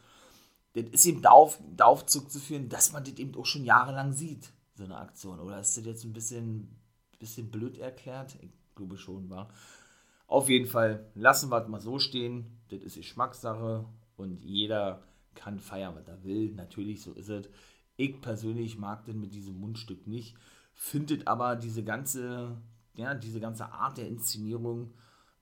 das 0.74 0.86
ist 0.86 1.06
eben 1.06 1.22
darauf, 1.22 1.60
darauf 1.76 2.06
zurückzuführen, 2.06 2.70
dass 2.70 2.94
man 2.94 3.04
das 3.04 3.14
eben 3.16 3.36
auch 3.36 3.46
schon 3.46 3.66
jahrelang 3.66 4.14
sieht, 4.14 4.52
so 4.76 4.84
eine 4.84 4.98
Aktion. 4.98 5.40
Oder 5.40 5.60
ist 5.60 5.78
das 5.78 5.86
jetzt 5.86 6.04
ein 6.04 6.14
bisschen, 6.14 6.76
bisschen 7.20 7.52
blöd 7.52 7.78
erklärt? 7.78 8.36
Ich 8.42 8.52
glaube 8.76 8.98
schon, 8.98 9.30
war. 9.30 9.50
Auf 10.26 10.50
jeden 10.50 10.66
Fall 10.66 11.12
lassen 11.14 11.52
wir 11.52 11.62
es 11.62 11.68
mal 11.68 11.82
so 11.82 12.00
stehen. 12.00 12.60
Das 12.70 12.82
ist 12.82 12.96
Geschmackssache 12.96 13.86
und 14.18 14.44
jeder 14.44 15.04
kann 15.36 15.60
feiern, 15.60 15.96
was 15.96 16.08
er 16.08 16.24
will. 16.24 16.54
Natürlich, 16.54 17.02
so 17.02 17.14
ist 17.14 17.30
es. 17.30 17.50
Ich 17.96 18.22
persönlich 18.22 18.78
mag 18.78 19.06
den 19.06 19.20
mit 19.20 19.34
diesem 19.34 19.60
Mundstück 19.60 20.08
nicht. 20.08 20.36
Findet 20.74 21.28
aber 21.28 21.56
diese 21.56 21.84
ganze, 21.84 22.58
ja, 22.96 23.14
diese 23.14 23.40
ganze 23.40 23.72
Art 23.72 23.98
der 23.98 24.08
Inszenierung 24.08 24.94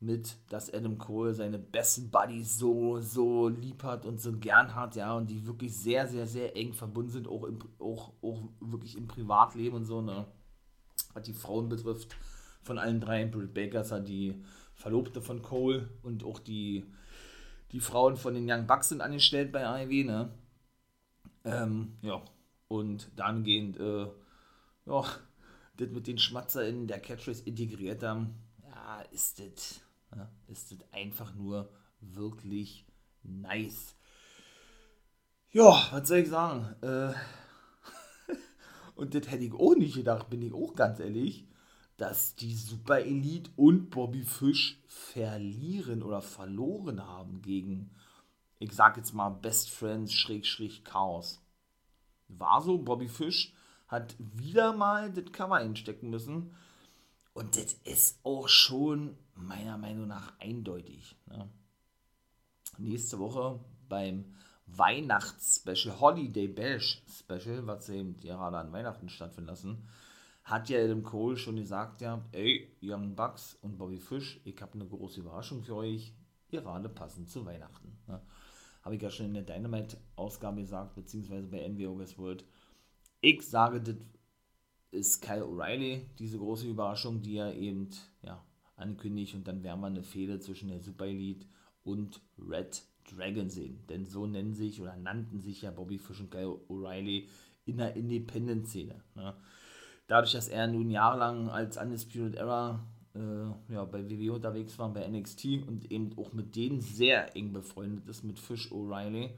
mit, 0.02 0.36
dass 0.50 0.74
Adam 0.74 0.98
Cole 0.98 1.34
seine 1.34 1.60
besten 1.60 2.10
Buddies 2.10 2.58
so, 2.58 3.00
so 3.00 3.48
lieb 3.48 3.84
hat 3.84 4.06
und 4.06 4.20
so 4.20 4.38
gern 4.38 4.76
hat, 4.76 4.96
ja, 4.96 5.16
und 5.16 5.30
die 5.30 5.46
wirklich 5.46 5.78
sehr, 5.78 6.08
sehr, 6.08 6.26
sehr 6.26 6.58
eng 6.58 6.74
verbunden 6.74 7.12
sind, 7.12 7.28
auch, 7.28 7.44
im, 7.44 7.60
auch, 7.80 8.14
auch 8.22 8.42
wirklich 8.60 8.98
im 8.98 9.08
Privatleben 9.08 9.78
und 9.78 9.86
so, 9.86 10.02
ne. 10.02 10.26
Was 11.14 11.24
die 11.24 11.34
Frauen 11.34 11.70
betrifft, 11.70 12.16
von 12.64 12.80
allen 12.80 13.00
drei, 13.00 13.26
Britt 13.26 13.54
Baker 13.54 13.82
ist 13.82 13.94
die 14.08 14.42
Verlobte 14.74 15.22
von 15.22 15.42
Cole 15.42 15.90
und 16.02 16.24
auch 16.24 16.40
die 16.40 16.86
die 17.72 17.80
Frauen 17.80 18.18
von 18.18 18.34
den 18.34 18.50
Young 18.50 18.68
Bucks 18.68 18.90
sind 18.90 19.02
angestellt 19.02 19.52
bei 19.52 19.66
AEW, 19.66 20.04
ne? 20.04 20.30
Ähm, 21.44 21.98
ja. 22.02 22.22
Und 22.68 23.10
dahingehend, 23.16 23.78
äh, 23.80 24.08
ja, 24.86 25.04
das 25.78 25.90
mit 25.90 26.08
den 26.08 26.18
Schmatzer 26.18 26.68
in 26.68 26.88
der 26.88 27.00
Catchphrase 27.00 27.44
integriert 27.46 28.04
haben, 28.04 28.36
ja, 28.64 29.02
ist 29.12 29.40
das, 29.40 29.82
ja, 30.16 30.30
ist 30.48 30.72
das 30.72 30.80
einfach 30.92 31.34
nur 31.34 31.72
wirklich 32.00 32.86
nice. 33.24 33.96
Ja, 35.52 35.88
was 35.92 36.08
soll 36.08 36.20
ich 36.20 36.30
sagen? 36.30 36.76
Äh, 36.82 37.14
und 38.96 39.16
das 39.16 39.30
hätte 39.30 39.44
ich 39.44 39.54
auch 39.54 39.76
nicht 39.76 39.96
gedacht, 39.96 40.30
bin 40.30 40.42
ich 40.42 40.54
auch 40.54 40.76
ganz 40.76 41.00
ehrlich 41.00 41.51
dass 42.02 42.36
die 42.36 42.56
Super 42.56 43.02
Elite 43.02 43.52
und 43.58 43.92
Bobby 43.92 44.24
Fish 44.24 44.82
verlieren 44.88 46.02
oder 46.02 46.24
verloren 46.24 47.06
haben 47.06 47.44
gegen, 47.44 47.92
ich 48.58 48.74
sag 48.74 48.98
jetzt 48.98 49.14
mal, 49.14 49.30
Best 49.30 49.70
Friends 49.70 50.12
Schrägstrich 50.12 50.84
Chaos. 50.84 51.44
War 52.28 52.60
so, 52.64 52.80
Bobby 52.80 53.08
Fish 53.08 53.54
hat 53.88 54.16
wieder 54.18 54.74
mal 54.76 55.14
das 55.14 55.32
Cover 55.32 55.58
einstecken 55.58 56.10
müssen. 56.10 56.56
Und 57.34 57.56
das 57.56 57.74
ist 57.84 58.20
auch 58.24 58.48
schon 58.48 59.16
meiner 59.36 59.78
Meinung 59.78 60.08
nach 60.08 60.34
eindeutig. 60.40 61.16
Ne? 61.28 61.48
Nächste 62.80 63.20
Woche 63.20 63.64
beim 63.88 64.26
Weihnachts-Special, 64.66 66.00
Holiday 66.00 66.48
Bash 66.48 67.04
Special, 67.08 67.68
was 67.68 67.90
eben 67.90 68.18
gerade 68.18 68.58
an 68.58 68.72
Weihnachten 68.72 69.08
stattfinden 69.08 69.50
lassen, 69.50 69.88
hat 70.44 70.70
ja 70.70 70.80
Adam 70.84 71.04
Cole 71.04 71.38
schon 71.38 71.56
gesagt, 71.56 72.02
ja, 72.02 72.24
ey, 72.32 72.76
Young 72.82 73.16
Bucks 73.16 73.58
und 73.62 73.78
Bobby 73.78 74.00
Fish, 74.00 74.42
ich 74.44 74.60
habe 74.62 74.74
eine 74.74 74.88
große 74.88 75.20
Überraschung 75.20 75.64
für 75.64 75.76
euch, 75.76 76.14
gerade 76.50 76.90
passend 76.90 77.30
zu 77.30 77.46
Weihnachten. 77.46 77.98
Ne? 78.08 78.22
Habe 78.84 78.96
ich 78.96 79.02
ja 79.02 79.10
schon 79.10 79.28
in 79.28 79.34
der 79.36 79.44
Dynamite-Ausgabe 79.44 80.62
gesagt, 80.62 80.96
beziehungsweise 80.96 81.48
bei 81.48 81.68
NWO 81.68 82.00
World. 82.18 82.44
Ich 83.22 83.44
sage, 83.44 83.80
das 83.82 83.96
ist 84.90 85.22
Kyle 85.22 85.46
O'Reilly, 85.46 86.02
diese 86.18 86.38
große 86.38 86.68
Überraschung, 86.68 87.22
die 87.22 87.38
er 87.38 87.56
eben 87.56 87.90
ja, 88.24 88.44
ankündigt 88.76 89.36
und 89.36 89.48
dann 89.48 89.64
werden 89.64 89.82
wir 89.82 89.88
eine 89.88 90.04
Fehde 90.04 90.40
zwischen 90.40 90.70
der 90.70 90.82
Super 90.82 91.06
Elite 91.06 91.46
und 91.84 92.22
Red 92.38 92.84
Dragon 93.10 93.50
sehen. 93.50 93.86
Denn 93.88 94.06
so 94.06 94.26
nennen 94.26 94.54
sich 94.54 94.82
oder 94.82 94.96
nannten 94.98 95.40
sich 95.40 95.62
ja 95.62 95.72
Bobby 95.72 95.98
Fish 95.98 96.20
und 96.20 96.32
Kyle 96.32 96.60
O'Reilly 96.68 97.28
in 97.66 97.78
der 97.78 97.96
Independent-Szene. 97.96 99.04
Ne? 99.16 99.36
Dadurch, 100.12 100.34
dass 100.34 100.50
er 100.50 100.68
nun 100.68 100.90
jahrelang 100.90 101.50
als 101.50 101.78
Undisputed 101.78 102.36
Era 102.36 102.86
äh, 103.16 103.74
ja, 103.74 103.86
bei 103.86 104.10
WWE 104.10 104.34
unterwegs 104.34 104.78
war, 104.78 104.92
bei 104.94 105.08
NXT 105.08 105.66
und 105.66 105.90
eben 105.90 106.18
auch 106.18 106.34
mit 106.34 106.58
denen 106.58 106.82
sehr 106.82 107.34
eng 107.38 107.54
befreundet 107.54 108.10
ist, 108.10 108.24
mit 108.24 108.38
Fish 108.38 108.72
O'Reilly, 108.74 109.30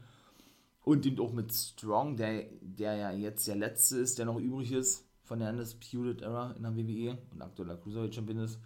Und 0.84 1.06
eben 1.06 1.20
auch 1.20 1.32
mit 1.32 1.54
Strong, 1.54 2.18
der, 2.18 2.46
der 2.62 2.96
ja 2.96 3.12
jetzt 3.12 3.48
der 3.48 3.56
letzte 3.56 3.98
ist, 4.00 4.18
der 4.18 4.26
noch 4.26 4.40
übrig 4.40 4.72
ist 4.72 5.08
von 5.22 5.40
der 5.40 5.52
Undisputed 5.52 6.24
Era 6.24 6.52
in 6.54 6.64
der 6.64 6.76
WWE 6.76 7.18
und 7.32 7.42
aktueller 7.44 7.78
Cruiserweight 7.78 8.16
Champion 8.16 8.40
ist. 8.40 8.60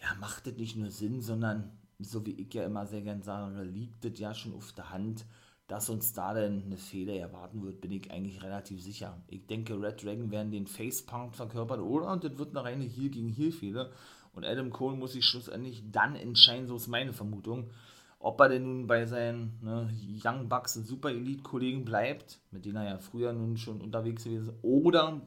Ja, 0.00 0.14
macht 0.18 0.46
das 0.46 0.54
nicht 0.54 0.76
nur 0.76 0.90
Sinn, 0.90 1.20
sondern 1.20 1.78
so 1.98 2.24
wie 2.24 2.40
ich 2.40 2.52
ja 2.54 2.64
immer 2.64 2.86
sehr 2.86 3.02
gern 3.02 3.22
sage, 3.22 3.62
liegt 3.64 4.02
das 4.02 4.18
ja 4.18 4.34
schon 4.34 4.54
auf 4.54 4.72
der 4.72 4.90
Hand, 4.90 5.26
dass 5.66 5.88
uns 5.90 6.12
da 6.12 6.32
denn 6.32 6.62
eine 6.64 6.76
Fehler 6.76 7.14
erwarten 7.14 7.62
wird, 7.64 7.80
bin 7.80 7.90
ich 7.90 8.10
eigentlich 8.10 8.42
relativ 8.42 8.82
sicher. 8.82 9.20
Ich 9.28 9.46
denke, 9.46 9.80
Red 9.80 10.04
Dragon 10.04 10.30
werden 10.30 10.52
den 10.52 10.66
Facepalm 10.66 11.32
verkörpern 11.32 11.80
oder 11.80 12.16
das 12.16 12.38
wird 12.38 12.50
eine 12.50 12.64
reine 12.64 12.84
Heel 12.84 13.10
gegen 13.10 13.28
Heel 13.28 13.52
Fehler 13.52 13.90
und 14.32 14.44
Adam 14.44 14.70
Cole 14.70 14.96
muss 14.96 15.12
sich 15.12 15.24
schlussendlich 15.24 15.82
dann 15.90 16.14
entscheiden, 16.14 16.68
so 16.68 16.76
ist 16.76 16.86
meine 16.86 17.12
Vermutung, 17.12 17.70
ob 18.18 18.40
er 18.40 18.48
denn 18.48 18.62
nun 18.62 18.86
bei 18.86 19.06
seinen 19.06 19.58
ne, 19.62 19.90
Young 20.24 20.48
Bucks 20.48 20.74
Super 20.74 21.10
Elite 21.10 21.42
Kollegen 21.42 21.84
bleibt, 21.84 22.38
mit 22.50 22.64
denen 22.64 22.76
er 22.76 22.84
ja 22.84 22.98
früher 22.98 23.32
nun 23.32 23.56
schon 23.56 23.80
unterwegs 23.80 24.24
gewesen 24.24 24.48
ist, 24.48 24.54
oder 24.62 25.20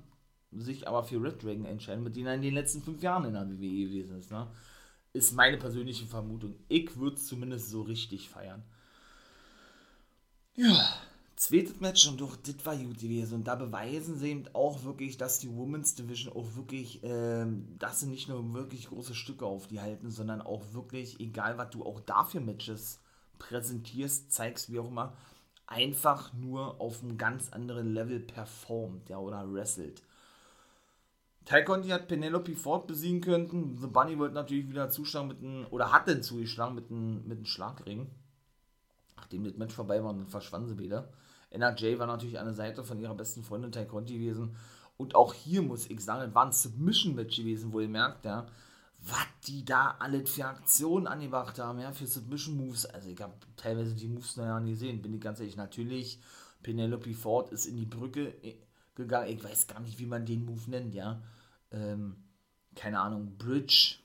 sich 0.51 0.87
aber 0.87 1.03
für 1.03 1.21
Red 1.21 1.43
Dragon 1.43 1.65
entscheiden, 1.65 2.03
mit 2.03 2.15
denen 2.15 2.27
er 2.27 2.35
in 2.35 2.41
den 2.41 2.53
letzten 2.53 2.81
fünf 2.81 3.01
Jahren 3.01 3.25
in 3.25 3.33
der 3.33 3.49
WWE 3.49 3.57
gewesen 3.57 4.17
ist. 4.17 4.31
Ne? 4.31 4.47
Ist 5.13 5.33
meine 5.33 5.57
persönliche 5.57 6.05
Vermutung. 6.05 6.55
Ich 6.67 6.95
würde 6.97 7.15
es 7.15 7.25
zumindest 7.25 7.69
so 7.69 7.81
richtig 7.81 8.29
feiern. 8.29 8.63
Ja, 10.61 10.93
zweites 11.37 11.79
Match 11.79 12.05
und 12.09 12.19
doch, 12.19 12.35
das 12.35 12.65
war 12.65 12.75
gut 12.75 12.99
gewesen. 12.99 13.35
Und 13.35 13.43
da 13.45 13.55
beweisen 13.55 14.19
sie 14.19 14.31
eben 14.31 14.43
auch 14.53 14.83
wirklich, 14.83 15.15
dass 15.15 15.39
die 15.39 15.55
Women's 15.55 15.95
Division 15.95 16.33
auch 16.35 16.53
wirklich, 16.57 16.99
ähm, 17.01 17.77
dass 17.79 18.01
sie 18.01 18.07
nicht 18.07 18.27
nur 18.27 18.53
wirklich 18.53 18.89
große 18.89 19.15
Stücke 19.15 19.45
auf 19.45 19.67
die 19.67 19.79
halten, 19.79 20.11
sondern 20.11 20.41
auch 20.41 20.73
wirklich, 20.73 21.21
egal 21.21 21.57
was 21.57 21.69
du 21.69 21.85
auch 21.85 22.01
dafür 22.01 22.41
Matches 22.41 22.99
präsentierst, 23.37 24.33
zeigst, 24.33 24.69
wie 24.69 24.79
auch 24.79 24.89
immer, 24.89 25.15
einfach 25.65 26.33
nur 26.33 26.81
auf 26.81 27.03
einem 27.03 27.17
ganz 27.17 27.53
anderen 27.53 27.93
Level 27.93 28.19
performt, 28.19 29.07
ja, 29.07 29.17
oder 29.17 29.49
wrestelt. 29.53 30.03
Ty 31.45 31.63
Conti 31.63 31.87
hat 31.87 32.09
Penelope 32.09 32.57
Ford 32.57 32.85
besiegen 32.85 33.21
können. 33.21 33.77
The 33.77 33.87
Bunny 33.87 34.19
wollte 34.19 34.35
natürlich 34.35 34.67
wieder 34.67 34.89
zuschlagen 34.89 35.29
mit 35.29 35.39
einem, 35.39 35.67
oder 35.69 35.93
hat 35.93 36.09
denn 36.09 36.21
zugeschlagen 36.21 36.75
mit 36.75 36.91
einem, 36.91 37.25
mit 37.29 37.37
einem 37.37 37.45
Schlagring. 37.45 38.09
Nachdem 39.19 39.43
das 39.43 39.55
Match 39.55 39.73
vorbei 39.73 40.03
war, 40.03 40.13
dann 40.13 40.27
verschwanden 40.27 40.67
sie 40.67 40.77
wieder. 40.77 41.09
NRJ 41.51 41.97
war 41.99 42.07
natürlich 42.07 42.39
an 42.39 42.45
der 42.45 42.53
Seite 42.53 42.83
von 42.83 42.99
ihrer 42.99 43.15
besten 43.15 43.43
Freundin 43.43 43.71
Ty 43.71 43.85
Conti 43.85 44.13
gewesen. 44.13 44.55
Und 44.97 45.15
auch 45.15 45.33
hier 45.33 45.61
muss 45.61 45.89
ich 45.89 46.03
sagen, 46.03 46.29
es 46.29 46.35
war 46.35 46.45
ein 46.45 46.51
Submission-Match 46.51 47.37
gewesen, 47.37 47.71
wo 47.71 47.79
ihr 47.79 47.87
merkt, 47.87 48.25
ja, 48.25 48.45
was 49.01 49.27
die 49.47 49.63
da 49.63 49.95
alles 49.99 50.29
für 50.29 50.45
Aktionen 50.45 51.07
angebracht 51.07 51.57
haben, 51.57 51.79
ja, 51.79 51.91
für 51.91 52.05
Submission-Moves. 52.05 52.85
Also 52.87 53.09
ich 53.09 53.21
habe 53.21 53.33
teilweise 53.55 53.95
die 53.95 54.07
Moves 54.07 54.35
noch 54.35 54.45
ja 54.45 54.59
gesehen, 54.59 55.01
bin 55.01 55.13
ich 55.13 55.21
ganz 55.21 55.39
ehrlich. 55.39 55.55
Natürlich, 55.55 56.19
Penelope 56.61 57.13
Ford 57.13 57.51
ist 57.51 57.65
in 57.65 57.77
die 57.77 57.85
Brücke 57.85 58.27
äh, 58.43 58.55
gegangen. 58.95 59.29
Ich 59.29 59.43
weiß 59.43 59.67
gar 59.67 59.79
nicht, 59.79 59.99
wie 59.99 60.05
man 60.05 60.25
den 60.25 60.45
Move 60.45 60.69
nennt, 60.69 60.93
ja 60.93 61.21
ähm, 61.71 62.15
keine 62.75 62.99
Ahnung, 62.99 63.37
Bridge, 63.37 63.97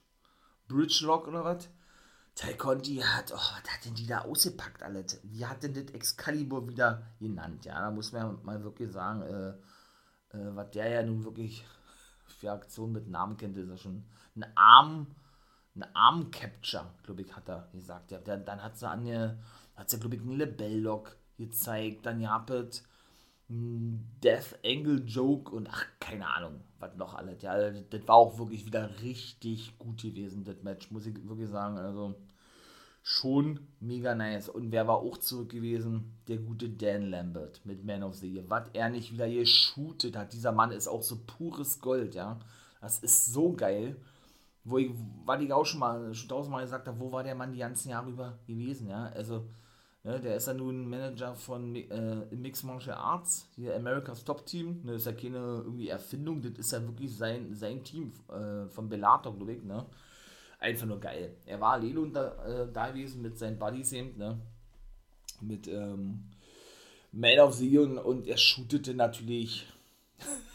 Bridge 0.68 1.00
Lock 1.04 1.28
oder 1.28 1.44
was? 1.44 1.68
Ty 2.34 2.54
Conti 2.54 2.96
hat, 2.96 3.30
oh, 3.32 3.36
was 3.36 3.72
hat 3.72 3.84
denn 3.84 3.94
die 3.94 4.06
da 4.06 4.22
ausgepackt, 4.22 4.82
alles? 4.82 5.20
Wie 5.22 5.46
hat 5.46 5.62
denn 5.62 5.74
das 5.74 5.94
Excalibur 5.94 6.66
wieder 6.68 7.02
genannt? 7.20 7.64
Ja, 7.64 7.80
da 7.80 7.90
muss 7.90 8.12
man 8.12 8.42
mal 8.42 8.62
wirklich 8.64 8.90
sagen, 8.90 9.22
äh, 9.22 9.50
äh, 10.36 10.56
was 10.56 10.70
der 10.72 10.88
ja 10.88 11.02
nun 11.02 11.24
wirklich 11.24 11.64
für 12.26 12.50
Aktionen 12.50 12.92
mit 12.92 13.08
Namen 13.08 13.36
kennt, 13.36 13.56
ist 13.56 13.68
ja 13.68 13.76
schon 13.76 14.04
ein 14.34 14.44
Arm, 14.56 15.06
ein 15.76 15.84
Arm-Capture, 15.94 16.90
glaube 17.04 17.22
ich, 17.22 17.34
hat 17.34 17.48
er 17.48 17.68
gesagt. 17.72 18.10
Ja, 18.10 18.18
der, 18.18 18.38
dann 18.38 18.62
hat 18.62 18.78
sie 18.78 18.88
an 18.88 19.38
hat 19.76 19.90
sie, 19.90 19.98
glaube 19.98 20.16
ich, 20.16 20.22
einen 20.22 20.38
Lebell-Lock 20.38 21.16
gezeigt, 21.36 22.06
dann 22.06 22.20
ja, 22.20 22.38
Death 23.48 24.58
Angle 24.64 25.04
Joke 25.04 25.54
und 25.54 25.68
ach, 25.70 25.84
keine 26.00 26.26
Ahnung, 26.26 26.62
was 26.78 26.96
noch 26.96 27.14
alles. 27.14 27.42
Ja, 27.42 27.70
das 27.70 28.08
war 28.08 28.16
auch 28.16 28.38
wirklich 28.38 28.64
wieder 28.64 28.90
richtig 29.02 29.78
gut 29.78 30.02
gewesen, 30.02 30.44
das 30.44 30.62
Match, 30.62 30.90
muss 30.90 31.06
ich 31.06 31.14
wirklich 31.28 31.50
sagen. 31.50 31.76
Also 31.76 32.14
schon 33.02 33.60
mega 33.80 34.14
nice. 34.14 34.48
Und 34.48 34.72
wer 34.72 34.88
war 34.88 34.96
auch 34.96 35.18
zurück 35.18 35.50
gewesen? 35.50 36.16
Der 36.26 36.38
gute 36.38 36.70
Dan 36.70 37.10
Lambert 37.10 37.60
mit 37.66 37.84
Man 37.84 38.02
of 38.02 38.14
the 38.16 38.32
Year. 38.32 38.44
Was 38.48 38.70
er 38.72 38.88
nicht 38.88 39.12
wieder 39.12 39.28
geshootet 39.28 40.16
hat. 40.16 40.32
Dieser 40.32 40.52
Mann 40.52 40.72
ist 40.72 40.88
auch 40.88 41.02
so 41.02 41.18
pures 41.26 41.80
Gold, 41.80 42.14
ja. 42.14 42.40
Das 42.80 43.00
ist 43.00 43.26
so 43.26 43.52
geil. 43.52 43.96
Wo 44.64 44.78
ich, 44.78 44.90
was 45.26 45.42
ich 45.42 45.52
auch 45.52 45.66
schon 45.66 45.80
mal, 45.80 46.14
schon 46.14 46.30
tausendmal 46.30 46.62
gesagt 46.62 46.88
habe, 46.88 46.98
wo 46.98 47.12
war 47.12 47.22
der 47.22 47.34
Mann 47.34 47.52
die 47.52 47.58
ganzen 47.58 47.90
Jahre 47.90 48.08
über 48.08 48.38
gewesen, 48.46 48.88
ja. 48.88 49.08
Also 49.08 49.50
Ne, 50.06 50.20
der 50.20 50.36
ist 50.36 50.46
ja 50.46 50.52
nun 50.52 50.86
Manager 50.86 51.34
von 51.34 51.74
äh, 51.74 52.26
Mixed 52.30 52.64
Martial 52.64 52.96
Arts, 52.96 53.48
hier 53.56 53.74
America's 53.74 54.22
Top 54.22 54.44
Team. 54.44 54.82
Ne, 54.84 54.92
das 54.92 55.00
ist 55.00 55.06
ja 55.06 55.12
keine 55.12 55.38
irgendwie 55.38 55.88
Erfindung, 55.88 56.42
das 56.42 56.52
ist 56.58 56.72
ja 56.72 56.82
wirklich 56.82 57.16
sein, 57.16 57.54
sein 57.54 57.82
Team 57.82 58.12
äh, 58.28 58.68
von 58.68 58.90
Bellator, 58.90 59.34
glaube 59.34 59.54
ich. 59.54 59.62
Ne? 59.62 59.86
Einfach 60.58 60.86
nur 60.86 61.00
geil. 61.00 61.34
Er 61.46 61.58
war 61.58 61.78
Lelo 61.78 62.04
da, 62.04 62.34
äh, 62.44 62.70
da 62.70 62.88
gewesen 62.88 63.22
mit 63.22 63.38
seinen 63.38 63.58
Buddies 63.58 63.92
eben, 63.92 64.18
ne? 64.18 64.38
mit 65.40 65.68
ähm, 65.68 66.24
Man 67.10 67.38
of 67.38 67.54
the 67.54 67.66
Year 67.66 68.04
und 68.04 68.26
er 68.26 68.36
shootete 68.36 68.92
natürlich 68.92 69.66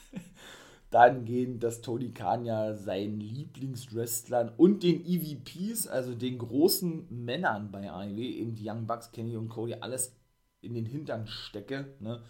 dahingehend, 0.90 1.64
dass 1.64 1.82
Tony 1.82 2.12
Khan 2.12 2.46
ja 2.46 2.74
seinen 2.74 3.20
Lieblingswrestlern 3.20 4.52
und 4.58 4.84
den 4.84 5.06
EVPs, 5.06 5.88
also 5.88 6.16
den 6.16 6.40
großen 6.40 7.08
Männern 7.10 7.72
bei 7.72 7.92
AEW, 7.92 8.20
eben 8.20 8.56
die 8.56 8.68
Young 8.68 8.88
Bucks, 8.88 9.12
Kenny 9.12 9.38
und 9.38 9.50
Cody, 9.50 9.76
alles 9.76 10.16
in 10.62 10.74
den 10.74 10.86
Hintern 10.86 11.28
stecke. 11.28 11.94
Ne? 12.00 12.22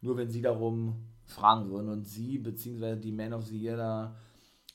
Nur 0.00 0.16
wenn 0.16 0.30
sie 0.30 0.42
darum 0.42 1.06
fragen 1.24 1.70
würden 1.70 1.88
und 1.88 2.04
sie, 2.04 2.38
beziehungsweise 2.38 3.00
die 3.00 3.12
Man 3.12 3.32
of 3.32 3.46
the 3.46 3.58
Year 3.58 3.76
da 3.76 4.16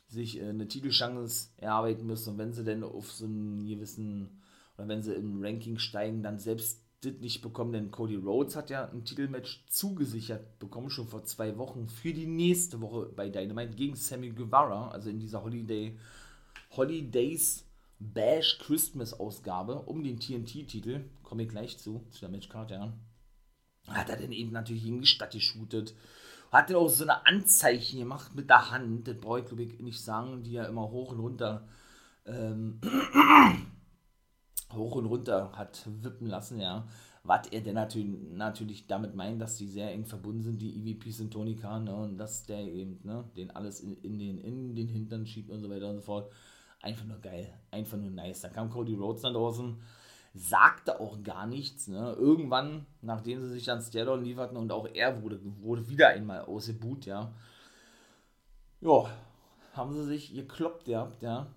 sich 0.07 0.41
äh, 0.41 0.49
eine 0.49 0.67
Titelchance 0.67 1.49
erarbeiten 1.57 2.07
müssen 2.07 2.31
und 2.31 2.37
wenn 2.39 2.53
sie 2.53 2.63
denn 2.63 2.83
auf 2.83 3.11
so 3.11 3.25
einen 3.25 3.67
gewissen, 3.67 4.41
oder 4.77 4.87
wenn 4.87 5.03
sie 5.03 5.13
im 5.13 5.43
Ranking 5.43 5.77
steigen, 5.77 6.23
dann 6.23 6.39
selbst 6.39 6.83
das 7.01 7.13
nicht 7.19 7.41
bekommen, 7.41 7.71
denn 7.71 7.91
Cody 7.91 8.15
Rhodes 8.15 8.55
hat 8.55 8.69
ja 8.69 8.89
ein 8.89 9.05
Titelmatch 9.05 9.65
zugesichert 9.67 10.59
bekommen, 10.59 10.89
schon 10.89 11.07
vor 11.07 11.23
zwei 11.23 11.57
Wochen, 11.57 11.87
für 11.87 12.13
die 12.13 12.27
nächste 12.27 12.81
Woche 12.81 13.11
bei 13.15 13.29
Dynamite 13.29 13.75
gegen 13.75 13.95
Sammy 13.95 14.29
Guevara, 14.29 14.89
also 14.89 15.09
in 15.09 15.19
dieser 15.19 15.43
Holiday, 15.43 15.97
Holidays 16.75 17.65
Bash 17.99 18.59
Christmas 18.59 19.13
Ausgabe 19.13 19.81
um 19.81 20.03
den 20.03 20.19
TNT-Titel. 20.19 21.05
Komme 21.23 21.43
ich 21.43 21.49
gleich 21.49 21.77
zu, 21.77 22.05
zu 22.11 22.21
der 22.21 22.29
Matchcard, 22.29 22.71
ja. 22.71 22.93
Hat 23.87 24.09
er 24.09 24.17
denn 24.17 24.31
eben 24.31 24.51
natürlich 24.51 24.83
gegen 24.83 25.01
die 25.01 25.07
Stadt 25.07 25.31
geshootet. 25.31 25.95
Hat 26.51 26.69
dann 26.69 26.77
auch 26.77 26.89
so 26.89 27.03
eine 27.03 27.25
Anzeichen 27.25 27.99
gemacht 27.99 28.35
mit 28.35 28.49
der 28.49 28.71
Hand, 28.71 29.07
das 29.07 29.17
brauche 29.17 29.41
ich 29.41 29.45
glaube 29.45 29.63
ich 29.63 29.79
nicht 29.79 30.01
sagen, 30.01 30.43
die 30.43 30.53
ja 30.53 30.65
immer 30.65 30.89
hoch 30.89 31.11
und 31.11 31.19
runter 31.19 31.67
ähm, 32.25 32.79
hoch 34.73 34.95
und 34.95 35.05
runter 35.05 35.51
hat 35.53 35.87
wippen 36.01 36.27
lassen, 36.27 36.59
ja. 36.59 36.87
Was 37.23 37.47
er 37.47 37.61
denn 37.61 37.75
natürlich, 37.75 38.17
natürlich 38.31 38.87
damit 38.87 39.13
meint, 39.13 39.41
dass 39.41 39.57
die 39.57 39.67
sehr 39.67 39.91
eng 39.91 40.05
verbunden 40.05 40.41
sind, 40.41 40.61
die 40.61 40.91
EVPs 40.91 41.19
und 41.19 41.31
Tony 41.31 41.55
Khan, 41.55 41.83
ne, 41.83 41.95
und 41.95 42.17
dass 42.17 42.45
der 42.45 42.61
eben, 42.61 42.99
ne, 43.03 43.25
den 43.35 43.51
alles 43.51 43.81
in, 43.81 43.97
in, 44.01 44.17
den, 44.17 44.37
in 44.37 44.75
den 44.75 44.87
Hintern 44.87 45.25
schiebt 45.25 45.49
und 45.49 45.61
so 45.61 45.69
weiter 45.69 45.89
und 45.89 45.97
so 45.97 46.01
fort. 46.01 46.31
Einfach 46.81 47.05
nur 47.05 47.19
geil, 47.19 47.53
einfach 47.71 47.97
nur 47.97 48.09
nice. 48.09 48.41
Da 48.41 48.49
kam 48.49 48.69
Cody 48.69 48.95
Rhodes 48.95 49.21
dann 49.21 49.33
draußen, 49.33 49.81
sagte 50.33 51.01
auch 51.01 51.21
gar 51.23 51.45
nichts, 51.45 51.87
ne. 51.87 52.15
Irgendwann, 52.17 52.85
nachdem 53.01 53.41
sie 53.41 53.49
sich 53.49 53.65
dann 53.65 53.81
Stairdown 53.81 54.23
lieferten 54.23 54.57
und 54.57 54.71
auch 54.71 54.87
er 54.93 55.21
wurde, 55.21 55.41
wurde 55.61 55.89
wieder 55.89 56.09
einmal 56.09 56.41
ausgebuht, 56.41 57.05
ja. 57.05 57.33
Ja, 58.81 59.09
haben 59.73 59.93
sie 59.93 60.05
sich 60.05 60.33
gekloppt 60.33 60.85
gehabt, 60.85 61.21
ja 61.21 61.47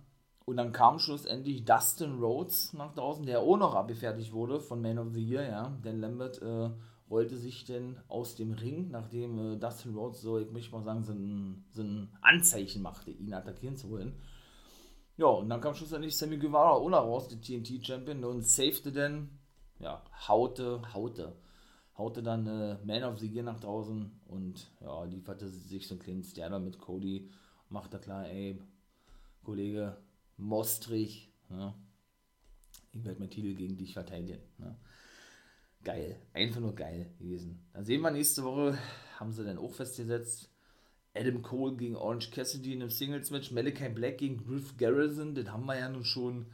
und 0.45 0.57
dann 0.57 0.73
kam 0.73 0.99
schlussendlich 0.99 1.65
Dustin 1.65 2.19
Rhodes 2.19 2.73
nach 2.73 2.95
draußen, 2.95 3.25
der 3.27 3.41
auch 3.41 3.57
noch 3.57 3.75
abgefertigt 3.75 4.33
wurde 4.33 4.61
von 4.61 4.83
Man 4.83 4.99
of 4.99 5.13
the 5.13 5.25
Year, 5.25 5.49
ja. 5.49 5.69
Denn 5.85 6.01
Lambert 6.01 6.43
äh, 6.43 6.71
rollte 7.11 7.37
sich 7.37 7.65
denn 7.65 7.99
aus 8.09 8.35
dem 8.35 8.53
Ring, 8.53 8.91
nachdem 8.91 9.55
äh, 9.55 9.57
Dustin 9.57 9.95
Rhodes 9.95 10.21
so, 10.21 10.39
ich 10.39 10.51
möchte 10.51 10.73
mal 10.73 10.83
sagen, 10.83 11.05
so 11.05 11.13
ein, 11.13 11.65
so 11.71 11.83
ein 11.83 12.17
Anzeichen 12.23 12.83
machte, 12.83 13.11
ihn 13.11 13.35
attackieren 13.35 13.77
zu 13.77 13.91
wollen. 13.91 14.15
Ja, 15.17 15.27
und 15.27 15.49
dann 15.49 15.61
kam 15.61 15.75
schlussendlich 15.75 16.17
Sammy 16.17 16.39
Guevara 16.39 16.79
noch 16.89 17.05
raus, 17.05 17.29
der 17.29 17.41
TNT-Champion, 17.41 18.25
und 18.25 18.43
safete 18.43 18.91
dann, 18.91 19.39
ja, 19.79 20.03
haute, 20.27 20.83
haute, 20.95 21.37
haute 21.97 22.23
dann 22.23 22.47
äh, 22.47 22.79
Man 22.85 23.05
of 23.05 23.19
the 23.19 23.29
Year 23.29 23.45
nach 23.45 23.61
draußen 23.61 24.11
und 24.27 24.73
ja, 24.81 25.05
lieferte 25.05 25.49
sich 25.49 25.87
so 25.87 25.95
einen 25.95 26.03
kleinen 26.03 26.25
Sterner 26.25 26.59
mit 26.59 26.79
Cody, 26.79 27.31
machte 27.69 27.99
klar, 27.99 28.27
ey, 28.29 28.59
Kollege, 29.45 29.99
Mostrich. 30.43 31.31
Ja. 31.51 31.75
Ich 32.93 33.05
werde 33.05 33.19
meinen 33.19 33.31
Titel 33.31 33.55
gegen 33.55 33.77
dich 33.77 33.95
verteidigen. 33.95 34.41
Ja. 34.59 34.77
Geil, 35.85 36.17
einfach 36.33 36.61
nur 36.61 36.75
geil 36.75 37.13
gewesen. 37.19 37.65
Dann 37.73 37.85
sehen 37.85 38.03
wir 38.03 38.11
nächste 38.11 38.45
Woche, 38.45 38.79
haben 39.19 39.33
sie 39.33 39.45
dann 39.45 39.59
auch 39.59 39.73
festgesetzt. 39.73 40.51
Adam 41.15 41.43
Cole 41.43 41.77
gegen 41.77 41.97
Orange 41.97 42.31
Cassidy 42.31 42.73
in 42.73 42.83
einem 42.83 42.91
Singles-Match, 42.91 43.51
Malachi 43.51 43.89
Black 43.89 44.19
gegen 44.19 44.39
Griff 44.39 44.77
Garrison, 44.79 45.35
das 45.35 45.51
haben 45.51 45.67
wir 45.67 45.79
ja 45.79 45.89
nun 45.89 46.05
schon 46.05 46.47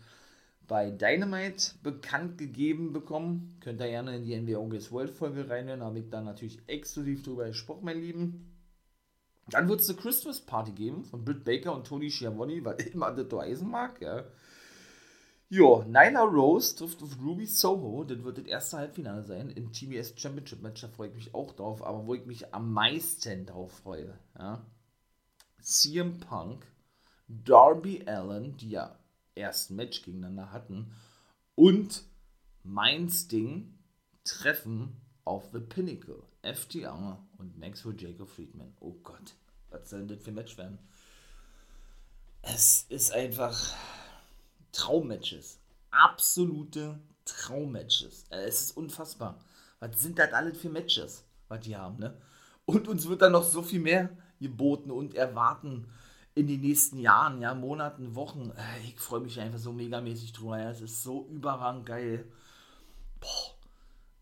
bei 0.66 0.90
Dynamite 0.90 1.74
bekannt 1.83 2.38
gegeben 2.38 2.92
bekommen. 2.92 3.57
Könnt 3.61 3.81
ihr 3.81 3.88
gerne 3.88 4.16
in 4.16 4.46
die 4.46 4.57
August 4.57 4.92
World 4.92 5.11
Folge 5.11 5.48
reinhören. 5.48 5.81
Da 5.81 5.87
habe 5.87 5.98
ich 5.98 6.11
da 6.11 6.20
natürlich 6.20 6.59
exklusiv 6.66 7.22
drüber 7.22 7.46
gesprochen, 7.46 7.85
mein 7.85 8.01
Lieben. 8.01 8.58
Dann 9.51 9.69
wird 9.69 9.81
es 9.81 9.89
eine 9.89 9.99
Christmas 9.99 10.41
Party 10.41 10.73
geben 10.73 11.05
von 11.05 11.25
Britt 11.25 11.45
Baker 11.45 11.75
und 11.75 11.87
Tony 11.87 12.11
Schiavone, 12.11 12.65
weil 12.65 12.77
immer 12.93 13.13
das 13.13 13.33
Eisen 13.39 13.71
mag, 13.71 14.01
ja. 14.01 14.25
Jo, 15.51 15.83
Nyla 15.87 16.25
Rose 16.25 16.77
trifft 16.77 17.03
auf 17.03 17.19
Ruby 17.23 17.47
Soho. 17.47 18.05
Das 18.05 18.23
wird 18.23 18.37
das 18.37 18.45
erste 18.45 18.77
Halbfinale 18.77 19.25
sein 19.25 19.49
im 19.49 19.73
TBS 19.73 20.13
Championship 20.15 20.61
Match. 20.61 20.83
Da 20.83 20.89
freue 20.89 21.09
ich 21.09 21.15
mich 21.15 21.35
auch 21.35 21.53
drauf. 21.53 21.83
Aber 21.83 22.07
wo 22.07 22.15
ich 22.15 22.27
mich 22.27 22.53
am 22.55 22.71
meisten 22.73 23.47
drauf 23.47 23.73
freue, 23.73 24.19
ja. 24.39 24.67
CM 25.63 26.19
Punk, 26.21 26.67
Darby 27.29 28.05
Allen, 28.07 28.59
die 28.59 28.71
ja 28.71 28.99
erst 29.35 29.71
ein 29.71 29.77
Match 29.77 30.03
gegeneinander 30.03 30.53
hatten, 30.53 30.93
und 31.55 32.05
mein 32.63 33.09
Sting 33.09 33.79
treffen 34.25 35.01
auf 35.29 35.51
The 35.53 35.61
Pinnacle. 35.61 36.23
FTR 36.43 37.19
und 37.37 37.59
Maxwell 37.59 38.01
Jacob 38.01 38.31
Friedman. 38.31 38.73
Oh 38.81 38.95
Gott, 39.03 39.35
was 39.71 39.91
soll 39.91 40.01
denn 40.01 40.09
das 40.09 40.25
für 40.25 40.31
ein 40.31 40.37
Match 40.37 40.57
werden? 40.57 40.79
Es 42.41 42.87
ist 42.88 43.12
einfach 43.12 43.75
Traummatches. 44.73 45.59
Absolute 45.91 46.99
Traummatches. 47.27 48.25
Äh, 48.31 48.45
es 48.47 48.62
ist 48.62 48.77
unfassbar. 48.77 49.38
Was 49.81 50.01
sind 50.01 50.19
das 50.19 50.33
alles 50.33 50.57
für 50.57 50.71
Matches, 50.71 51.25
was 51.49 51.61
die 51.61 51.77
haben, 51.77 51.99
ne? 51.99 52.17
Und 52.64 52.88
uns 52.88 53.07
wird 53.09 53.23
dann 53.23 53.33
noch 53.33 53.45
so 53.45 53.62
viel 53.62 53.81
mehr 53.81 54.11
geboten 54.41 54.91
und 54.91 55.14
erwarten 55.14 55.87
in 56.35 56.47
den 56.47 56.61
nächsten 56.61 56.99
Jahren, 57.01 57.43
ja, 57.43 57.55
Monaten, 57.55 58.14
Wochen. 58.14 58.51
Äh, 58.51 58.87
ich 58.87 58.99
freue 58.99 59.21
mich 59.21 59.38
einfach 59.41 59.59
so 59.59 59.73
megamäßig 59.73 60.33
drüber. 60.33 60.59
Ja. 60.59 60.71
Es 60.71 60.81
ist 60.81 61.03
so 61.03 61.27
überragend 61.29 61.85
geil. 61.85 62.33
Boah. 63.21 63.58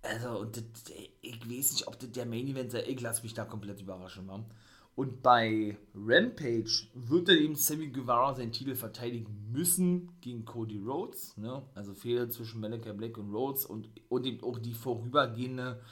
Also, 0.09 0.39
und 0.41 0.57
das, 0.57 0.65
ich 1.21 1.41
weiß 1.41 1.73
nicht, 1.73 1.89
ob 1.89 1.99
das 1.99 2.11
der 2.13 2.27
Main 2.27 2.49
Event 2.49 2.71
sei. 2.71 2.85
Ich 2.87 3.01
lasse 3.01 3.23
mich 3.23 3.35
da 3.35 3.45
komplett 3.45 3.81
überraschen. 3.81 4.27
Ja. 4.29 4.45
Und 4.97 5.23
bei 5.23 5.77
Rampage 5.95 6.89
wird 6.95 7.29
dann 7.29 7.37
eben 7.37 7.55
Sammy 7.55 7.89
Guevara 7.89 8.35
seinen 8.35 8.53
Titel 8.53 8.75
verteidigen 8.75 9.51
müssen 9.53 10.11
gegen 10.23 10.47
Cody 10.47 10.79
Rhodes. 10.79 11.37
Ne? 11.37 11.63
Also 11.75 11.93
Fehler 11.93 12.31
zwischen 12.31 12.61
Malachi 12.61 12.93
Black 12.95 13.19
und 13.19 13.31
Rhodes 13.31 13.67
und, 13.67 13.91
und 14.09 14.25
eben 14.25 14.43
auch 14.43 14.59
die 14.59 14.73
vorübergehende, 14.73 15.83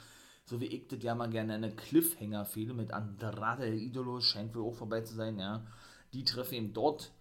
so 0.45 0.59
wie 0.59 0.65
ich 0.65 0.87
das 0.87 1.03
ja 1.03 1.13
mal 1.13 1.29
gerne 1.29 1.53
eine 1.53 1.75
Cliffhanger-Fehde 1.75 2.73
mit 2.73 2.93
Andrade 2.93 3.69
Idolo, 3.75 4.21
scheint 4.21 4.55
wohl 4.55 4.63
auch 4.63 4.75
vorbei 4.75 5.01
zu 5.01 5.13
sein, 5.13 5.37
ja. 5.37 5.67
Die 6.13 6.23
treffen 6.23 6.55
eben 6.55 6.73
dort 6.73 7.11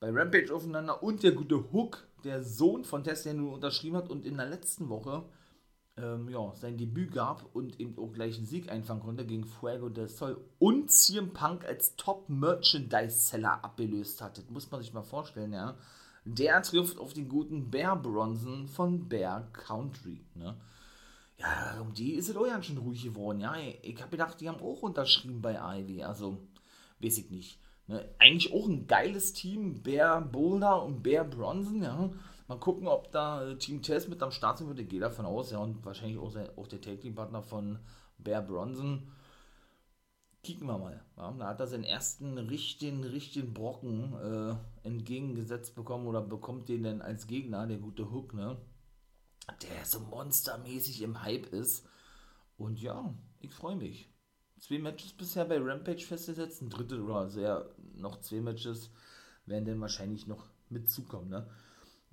bei 0.00 0.10
Rampage 0.10 0.54
aufeinander 0.54 1.02
und 1.02 1.22
der 1.22 1.32
gute 1.32 1.72
Hook, 1.72 2.06
der 2.24 2.42
Sohn 2.42 2.84
von 2.84 3.02
Tess, 3.02 3.22
der 3.22 3.32
nun 3.32 3.54
unterschrieben 3.54 3.96
hat 3.96 4.10
und 4.10 4.26
in 4.26 4.36
der 4.36 4.46
letzten 4.46 4.90
Woche 4.90 5.24
ähm, 5.96 6.28
ja, 6.28 6.52
sein 6.54 6.76
Debüt 6.76 7.12
gab 7.12 7.54
und 7.54 7.78
eben 7.78 7.96
auch 7.98 8.12
gleich 8.12 8.36
einen 8.36 8.46
Sieg 8.46 8.70
einfangen 8.70 9.02
konnte 9.02 9.24
gegen 9.24 9.44
Fuego 9.44 9.88
del 9.88 10.08
Sol 10.08 10.44
und 10.58 10.90
CM 10.90 11.32
Punk 11.32 11.64
als 11.64 11.94
Top-Merchandise-Seller 11.96 13.64
abgelöst 13.64 14.20
hat. 14.20 14.38
Das 14.38 14.50
muss 14.50 14.70
man 14.70 14.80
sich 14.80 14.92
mal 14.92 15.02
vorstellen, 15.02 15.52
ja. 15.52 15.76
Der 16.24 16.62
trifft 16.62 16.98
auf 16.98 17.12
den 17.12 17.28
guten 17.28 17.70
Bear 17.70 17.96
Bronson 17.96 18.66
von 18.66 19.08
Bear 19.08 19.48
Country, 19.52 20.24
ne. 20.34 20.56
Ja, 21.38 21.80
um 21.80 21.92
die 21.92 22.14
ist 22.14 22.28
es 22.28 22.36
auch 22.36 22.46
ganz 22.46 22.66
schön 22.66 22.78
ruhig 22.78 23.02
geworden, 23.02 23.40
ja. 23.40 23.54
Ich 23.82 24.00
habe 24.00 24.10
gedacht, 24.10 24.40
die 24.40 24.48
haben 24.48 24.60
auch 24.60 24.82
unterschrieben 24.82 25.42
bei 25.42 25.80
Ivy, 25.80 26.02
also 26.02 26.38
weiß 27.00 27.18
ich 27.18 27.30
nicht. 27.30 27.60
Ne? 27.86 28.08
Eigentlich 28.18 28.52
auch 28.52 28.66
ein 28.66 28.86
geiles 28.86 29.32
Team, 29.32 29.82
Bear 29.82 30.20
Boulder 30.22 30.82
und 30.82 31.02
Bear 31.02 31.24
Bronson, 31.24 31.82
ja 31.82 32.10
Mal 32.46 32.58
gucken, 32.58 32.88
ob 32.88 33.10
da 33.10 33.46
äh, 33.46 33.56
Team 33.56 33.82
Test 33.82 34.08
mit 34.08 34.22
am 34.22 34.30
Start 34.30 34.58
sind. 34.58 34.78
Ich 34.78 34.88
gehe 34.88 35.00
davon 35.00 35.24
aus, 35.24 35.50
ja, 35.50 35.58
und 35.58 35.84
wahrscheinlich 35.84 36.18
auch, 36.18 36.30
sein, 36.30 36.48
auch 36.56 36.66
der 36.66 36.80
Tag-Team-Partner 36.80 37.42
von 37.42 37.78
Bear 38.18 38.42
Bronson. 38.42 39.10
Kicken 40.42 40.66
wir 40.66 40.76
mal. 40.76 41.02
Ja. 41.16 41.32
Da 41.32 41.46
hat 41.46 41.60
er 41.60 41.66
seinen 41.66 41.84
ersten 41.84 42.36
richtigen, 42.36 43.02
richtigen 43.02 43.54
Brocken 43.54 44.12
äh, 44.12 44.86
entgegengesetzt 44.86 45.74
bekommen 45.74 46.06
oder 46.06 46.20
bekommt 46.20 46.68
den 46.68 46.82
denn 46.82 47.00
als 47.00 47.26
Gegner, 47.26 47.66
der 47.66 47.78
gute 47.78 48.10
Hook, 48.10 48.34
ne? 48.34 48.58
Der 49.62 49.84
so 49.84 50.00
monstermäßig 50.00 51.00
im 51.00 51.22
Hype 51.22 51.46
ist. 51.46 51.86
Und 52.58 52.80
ja, 52.80 53.14
ich 53.40 53.54
freue 53.54 53.76
mich. 53.76 54.10
Zwei 54.60 54.78
Matches 54.78 55.14
bisher 55.14 55.46
bei 55.46 55.58
Rampage 55.58 56.04
festgesetzt, 56.04 56.60
ein 56.60 56.70
drittes 56.70 56.98
oder 56.98 57.28
sehr 57.28 57.70
noch 57.94 58.20
zwei 58.20 58.40
Matches 58.40 58.90
werden 59.46 59.64
dann 59.64 59.80
wahrscheinlich 59.80 60.26
noch 60.26 60.46
mitzukommen, 60.68 61.28
ne? 61.28 61.50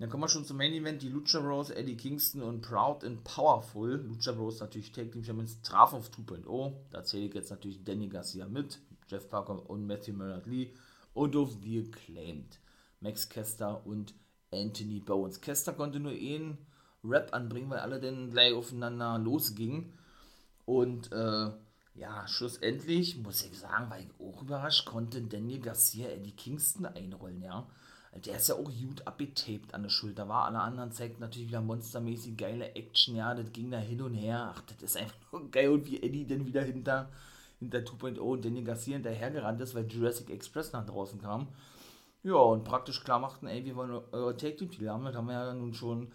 Dann 0.02 0.10
kommen 0.10 0.24
wir 0.24 0.28
schon 0.28 0.44
zum 0.44 0.56
Main 0.56 0.72
Event. 0.72 1.00
Die 1.00 1.10
Lucha 1.10 1.38
Bros, 1.38 1.70
Eddie 1.70 1.96
Kingston 1.96 2.42
und 2.42 2.60
Proud 2.60 3.04
and 3.04 3.22
Powerful. 3.22 4.04
Lucha 4.04 4.32
Bros 4.32 4.58
natürlich 4.58 4.90
Tag 4.90 5.12
Team 5.12 5.22
Champions 5.22 5.62
traf 5.62 5.92
auf 5.92 6.10
2.0. 6.10 6.72
Da 6.90 7.04
zähle 7.04 7.26
ich 7.26 7.34
jetzt 7.34 7.50
natürlich 7.50 7.84
Danny 7.84 8.08
Garcia 8.08 8.48
mit, 8.48 8.80
Jeff 9.06 9.28
Parker 9.28 9.70
und 9.70 9.86
Matthew 9.86 10.14
Murdoch 10.14 10.44
Lee 10.46 10.72
und 11.14 11.36
auf 11.36 11.56
The 11.62 11.86
Acclaimed. 11.86 12.58
Max 12.98 13.28
Kester 13.28 13.86
und 13.86 14.12
Anthony 14.50 14.98
Bowens. 14.98 15.40
Kester 15.40 15.72
konnte 15.72 16.00
nur 16.00 16.10
einen 16.10 16.58
Rap 17.04 17.32
anbringen, 17.32 17.70
weil 17.70 17.78
alle 17.78 18.00
dann 18.00 18.32
gleich 18.32 18.54
aufeinander 18.54 19.20
losgingen. 19.20 19.92
Und 20.64 21.12
äh, 21.12 21.50
ja, 21.94 22.26
schlussendlich, 22.26 23.18
muss 23.18 23.44
ich 23.44 23.56
sagen, 23.56 23.88
war 23.88 24.00
ich 24.00 24.10
auch 24.18 24.42
überrascht, 24.42 24.84
konnte 24.84 25.22
Daniel 25.22 25.60
Garcia 25.60 26.08
Eddie 26.08 26.32
Kingston 26.32 26.86
einrollen, 26.86 27.40
ja. 27.40 27.68
Der 28.14 28.36
ist 28.36 28.48
ja 28.48 28.56
auch 28.56 28.64
gut 28.64 29.06
abgetaped 29.06 29.72
an 29.72 29.84
der 29.84 29.90
Schulter, 29.90 30.28
war. 30.28 30.44
Alle 30.44 30.60
anderen 30.60 30.92
zeigt 30.92 31.18
natürlich 31.18 31.48
wieder 31.48 31.62
monstermäßig 31.62 32.36
geile 32.36 32.74
Action, 32.74 33.16
ja, 33.16 33.34
das 33.34 33.52
ging 33.52 33.70
da 33.70 33.78
hin 33.78 34.02
und 34.02 34.14
her. 34.14 34.52
Ach, 34.54 34.62
das 34.62 34.82
ist 34.82 34.96
einfach 34.98 35.16
nur 35.32 35.50
geil. 35.50 35.70
Und 35.70 35.86
wie 35.86 36.02
Eddie 36.02 36.26
dann 36.26 36.44
wieder 36.46 36.62
hinter, 36.62 37.08
hinter 37.58 37.78
2.0 37.78 38.18
und 38.18 38.44
Daniel 38.44 38.64
Garcia 38.64 38.94
hinterhergerannt 38.94 39.60
ist, 39.62 39.74
weil 39.74 39.86
Jurassic 39.86 40.28
Express 40.28 40.72
nach 40.72 40.84
draußen 40.84 41.20
kam. 41.22 41.48
Ja, 42.22 42.34
und 42.34 42.64
praktisch 42.64 43.02
klar 43.02 43.18
machten, 43.18 43.46
ey, 43.46 43.64
wir 43.64 43.76
wollen 43.76 44.02
eure 44.12 44.36
Take 44.36 44.56
Team 44.56 44.70
Titel 44.70 44.88
haben. 44.88 45.04
Das 45.04 45.16
haben 45.16 45.26
wir 45.26 45.32
ja 45.32 45.54
nun 45.54 45.74
schon 45.74 46.12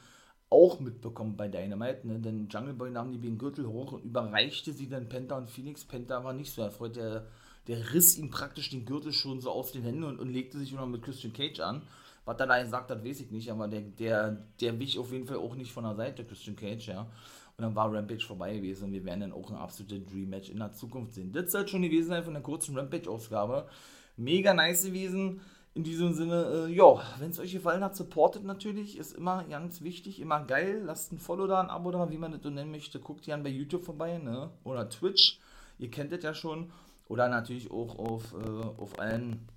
auch 0.50 0.80
mitbekommen 0.80 1.36
bei 1.36 1.48
Dynamite, 1.48 2.08
ne? 2.08 2.20
Denn 2.20 2.48
Jungle 2.48 2.74
Boy 2.74 2.92
nahm 2.92 3.12
die 3.12 3.22
wegen 3.22 3.38
Gürtel 3.38 3.68
hoch 3.68 3.94
und 3.94 4.06
überreichte 4.06 4.72
sie 4.72 4.88
dann 4.88 5.10
Penta 5.10 5.38
und 5.38 5.50
Phoenix. 5.50 5.84
Penta 5.84 6.24
war 6.24 6.34
nicht 6.34 6.54
so 6.54 6.62
erfreut, 6.62 6.96
der 6.96 7.28
der 7.67 7.93
riss 7.93 8.17
ihm 8.17 8.30
praktisch 8.30 8.69
den 8.69 8.86
Gürtel 8.86 9.13
schon 9.13 9.41
so 9.41 9.51
aus 9.51 9.71
den 9.71 9.84
Händen 9.84 10.03
und, 10.03 10.19
und 10.19 10.30
legte 10.30 10.58
sich 10.58 10.71
noch 10.71 10.88
mit 10.88 11.03
Christian 11.03 11.34
Cage 11.34 11.60
an. 11.60 11.82
Was 12.25 12.39
er 12.39 12.47
da 12.47 12.62
gesagt 12.62 12.91
hat, 12.91 13.06
weiß 13.06 13.21
ich 13.21 13.32
nicht, 13.32 13.49
aber 13.49 13.67
der, 13.67 13.82
der, 13.82 14.38
der 14.60 14.80
wich 14.80 14.99
auf 14.99 15.12
jeden 15.12 15.25
Fall 15.25 15.38
auch 15.38 15.56
nicht 15.56 15.71
von 15.71 15.86
der 15.86 15.95
Seite, 15.95 16.25
Christian 16.25 16.56
Cage, 16.58 16.88
ja. 16.88 17.01
Und 17.01 17.63
dann 17.63 17.75
war 17.75 17.91
Rampage 17.91 18.25
vorbei 18.25 18.56
gewesen 18.56 18.86
und 18.86 18.91
wir 18.91 19.03
werden 19.03 19.21
dann 19.21 19.32
auch 19.32 19.49
ein 19.49 19.56
absolutes 19.56 20.06
Dream-Match 20.12 20.49
in 20.49 20.60
der 20.60 20.73
Zukunft 20.73 21.13
sehen. 21.13 21.32
Das 21.32 21.51
soll 21.51 21.67
schon 21.67 21.82
gewesen 21.82 22.10
sein 22.10 22.23
von 22.23 22.34
der 22.34 22.43
kurzen 22.43 22.77
Rampage-Ausgabe. 22.77 23.67
Mega 24.15 24.53
nice 24.53 24.86
gewesen. 24.86 25.41
In 25.73 25.84
diesem 25.84 26.13
Sinne, 26.13 26.67
äh, 26.67 26.73
ja, 26.73 27.01
wenn 27.19 27.30
es 27.30 27.39
euch 27.39 27.53
gefallen 27.53 27.84
hat, 27.84 27.95
supportet 27.95 28.43
natürlich, 28.43 28.97
ist 28.97 29.13
immer 29.13 29.43
ganz 29.43 29.82
wichtig, 29.82 30.19
immer 30.19 30.43
geil. 30.43 30.82
Lasst 30.86 31.12
ein 31.12 31.19
Follow 31.19 31.47
da, 31.47 31.62
ein 31.62 31.69
Abo 31.69 31.91
da, 31.91 32.12
wie 32.12 32.17
man 32.17 32.32
das 32.32 32.43
so 32.43 32.49
nennen 32.49 32.71
möchte. 32.71 32.99
Guckt 32.99 33.23
gerne 33.23 33.43
bei 33.43 33.49
YouTube 33.49 33.86
vorbei, 33.86 34.17
ne? 34.17 34.49
Oder 34.63 34.89
Twitch. 34.89 35.39
Ihr 35.80 35.89
kennt 35.89 36.12
das 36.12 36.23
ja 36.23 36.34
schon. 36.34 36.71
Oder 37.08 37.30
natürlich 37.30 37.72
auch 37.72 37.98
auf, 37.98 38.34
äh, 38.34 38.38
auf, 38.38 39.00
allen, 39.00 39.48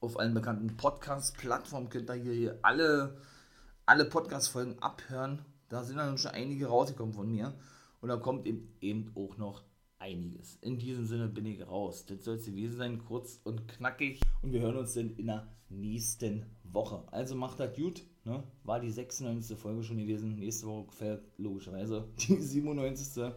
auf 0.00 0.18
allen 0.18 0.34
bekannten 0.34 0.76
Podcast-Plattformen 0.76 1.88
könnt 1.88 2.10
ihr 2.10 2.32
hier 2.32 2.58
alle, 2.62 3.16
alle 3.86 4.04
Podcast-Folgen 4.04 4.78
abhören. 4.80 5.44
Da 5.68 5.84
sind 5.84 5.98
dann 5.98 6.18
schon 6.18 6.32
einige 6.32 6.66
rausgekommen 6.66 7.14
von 7.14 7.30
mir. 7.30 7.54
Und 8.00 8.08
da 8.08 8.16
kommt 8.16 8.46
eben, 8.46 8.76
eben 8.80 9.12
auch 9.14 9.36
noch 9.36 9.62
einiges. 9.98 10.56
In 10.62 10.78
diesem 10.78 11.06
Sinne 11.06 11.28
bin 11.28 11.46
ich 11.46 11.66
raus. 11.66 12.06
Das 12.06 12.24
soll 12.24 12.36
es 12.36 12.46
gewesen 12.46 12.76
sein, 12.76 12.98
kurz 12.98 13.40
und 13.44 13.68
knackig. 13.68 14.20
Und 14.42 14.52
wir 14.52 14.60
hören 14.60 14.78
uns 14.78 14.94
dann 14.94 15.14
in 15.16 15.26
der 15.26 15.46
nächsten 15.68 16.46
Woche. 16.64 17.04
Also 17.12 17.36
macht 17.36 17.60
das 17.60 17.76
gut. 17.76 18.02
Ne? 18.24 18.42
War 18.64 18.80
die 18.80 18.90
96. 18.90 19.56
Folge 19.56 19.82
schon 19.82 19.98
gewesen. 19.98 20.36
Nächste 20.36 20.66
Woche 20.66 20.90
fällt 20.90 21.22
logischerweise 21.38 22.08
die 22.18 22.40
97. 22.40 23.32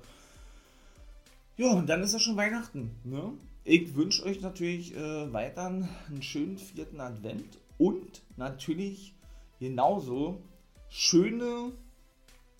Ja, 1.55 1.71
und 1.73 1.87
dann 1.87 2.01
ist 2.01 2.13
ja 2.13 2.19
schon 2.19 2.35
Weihnachten. 2.35 2.95
Ne? 3.03 3.33
Ich 3.63 3.95
wünsche 3.95 4.23
euch 4.25 4.41
natürlich 4.41 4.95
äh, 4.95 5.31
weiter 5.31 5.67
einen 5.67 6.21
schönen 6.21 6.57
vierten 6.57 6.99
Advent 6.99 7.59
und 7.77 8.23
natürlich 8.37 9.13
genauso 9.59 10.41
schöne, 10.89 11.71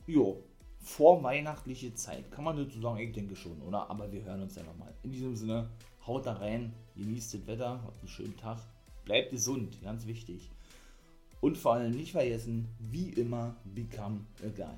jo, 0.05 0.43
vorweihnachtliche 0.79 1.95
Zeit. 1.95 2.31
Kann 2.31 2.43
man 2.43 2.55
dazu 2.55 2.79
sagen? 2.79 2.99
Ich 2.99 3.13
denke 3.13 3.35
schon, 3.35 3.59
oder? 3.63 3.89
Aber 3.89 4.11
wir 4.11 4.23
hören 4.23 4.43
uns 4.43 4.55
ja 4.55 4.63
nochmal. 4.63 4.93
In 5.01 5.11
diesem 5.11 5.35
Sinne, 5.35 5.69
haut 6.05 6.27
da 6.27 6.33
rein, 6.33 6.73
genießt 6.95 7.33
das 7.33 7.47
Wetter, 7.47 7.81
habt 7.83 7.99
einen 7.99 8.07
schönen 8.07 8.37
Tag, 8.37 8.59
bleibt 9.05 9.31
gesund, 9.31 9.81
ganz 9.81 10.05
wichtig. 10.05 10.51
Und 11.41 11.57
vor 11.57 11.73
allem 11.73 11.91
nicht 11.91 12.11
vergessen, 12.11 12.67
wie 12.79 13.09
immer, 13.09 13.55
become 13.65 14.21
a 14.43 14.49
guy. 14.49 14.77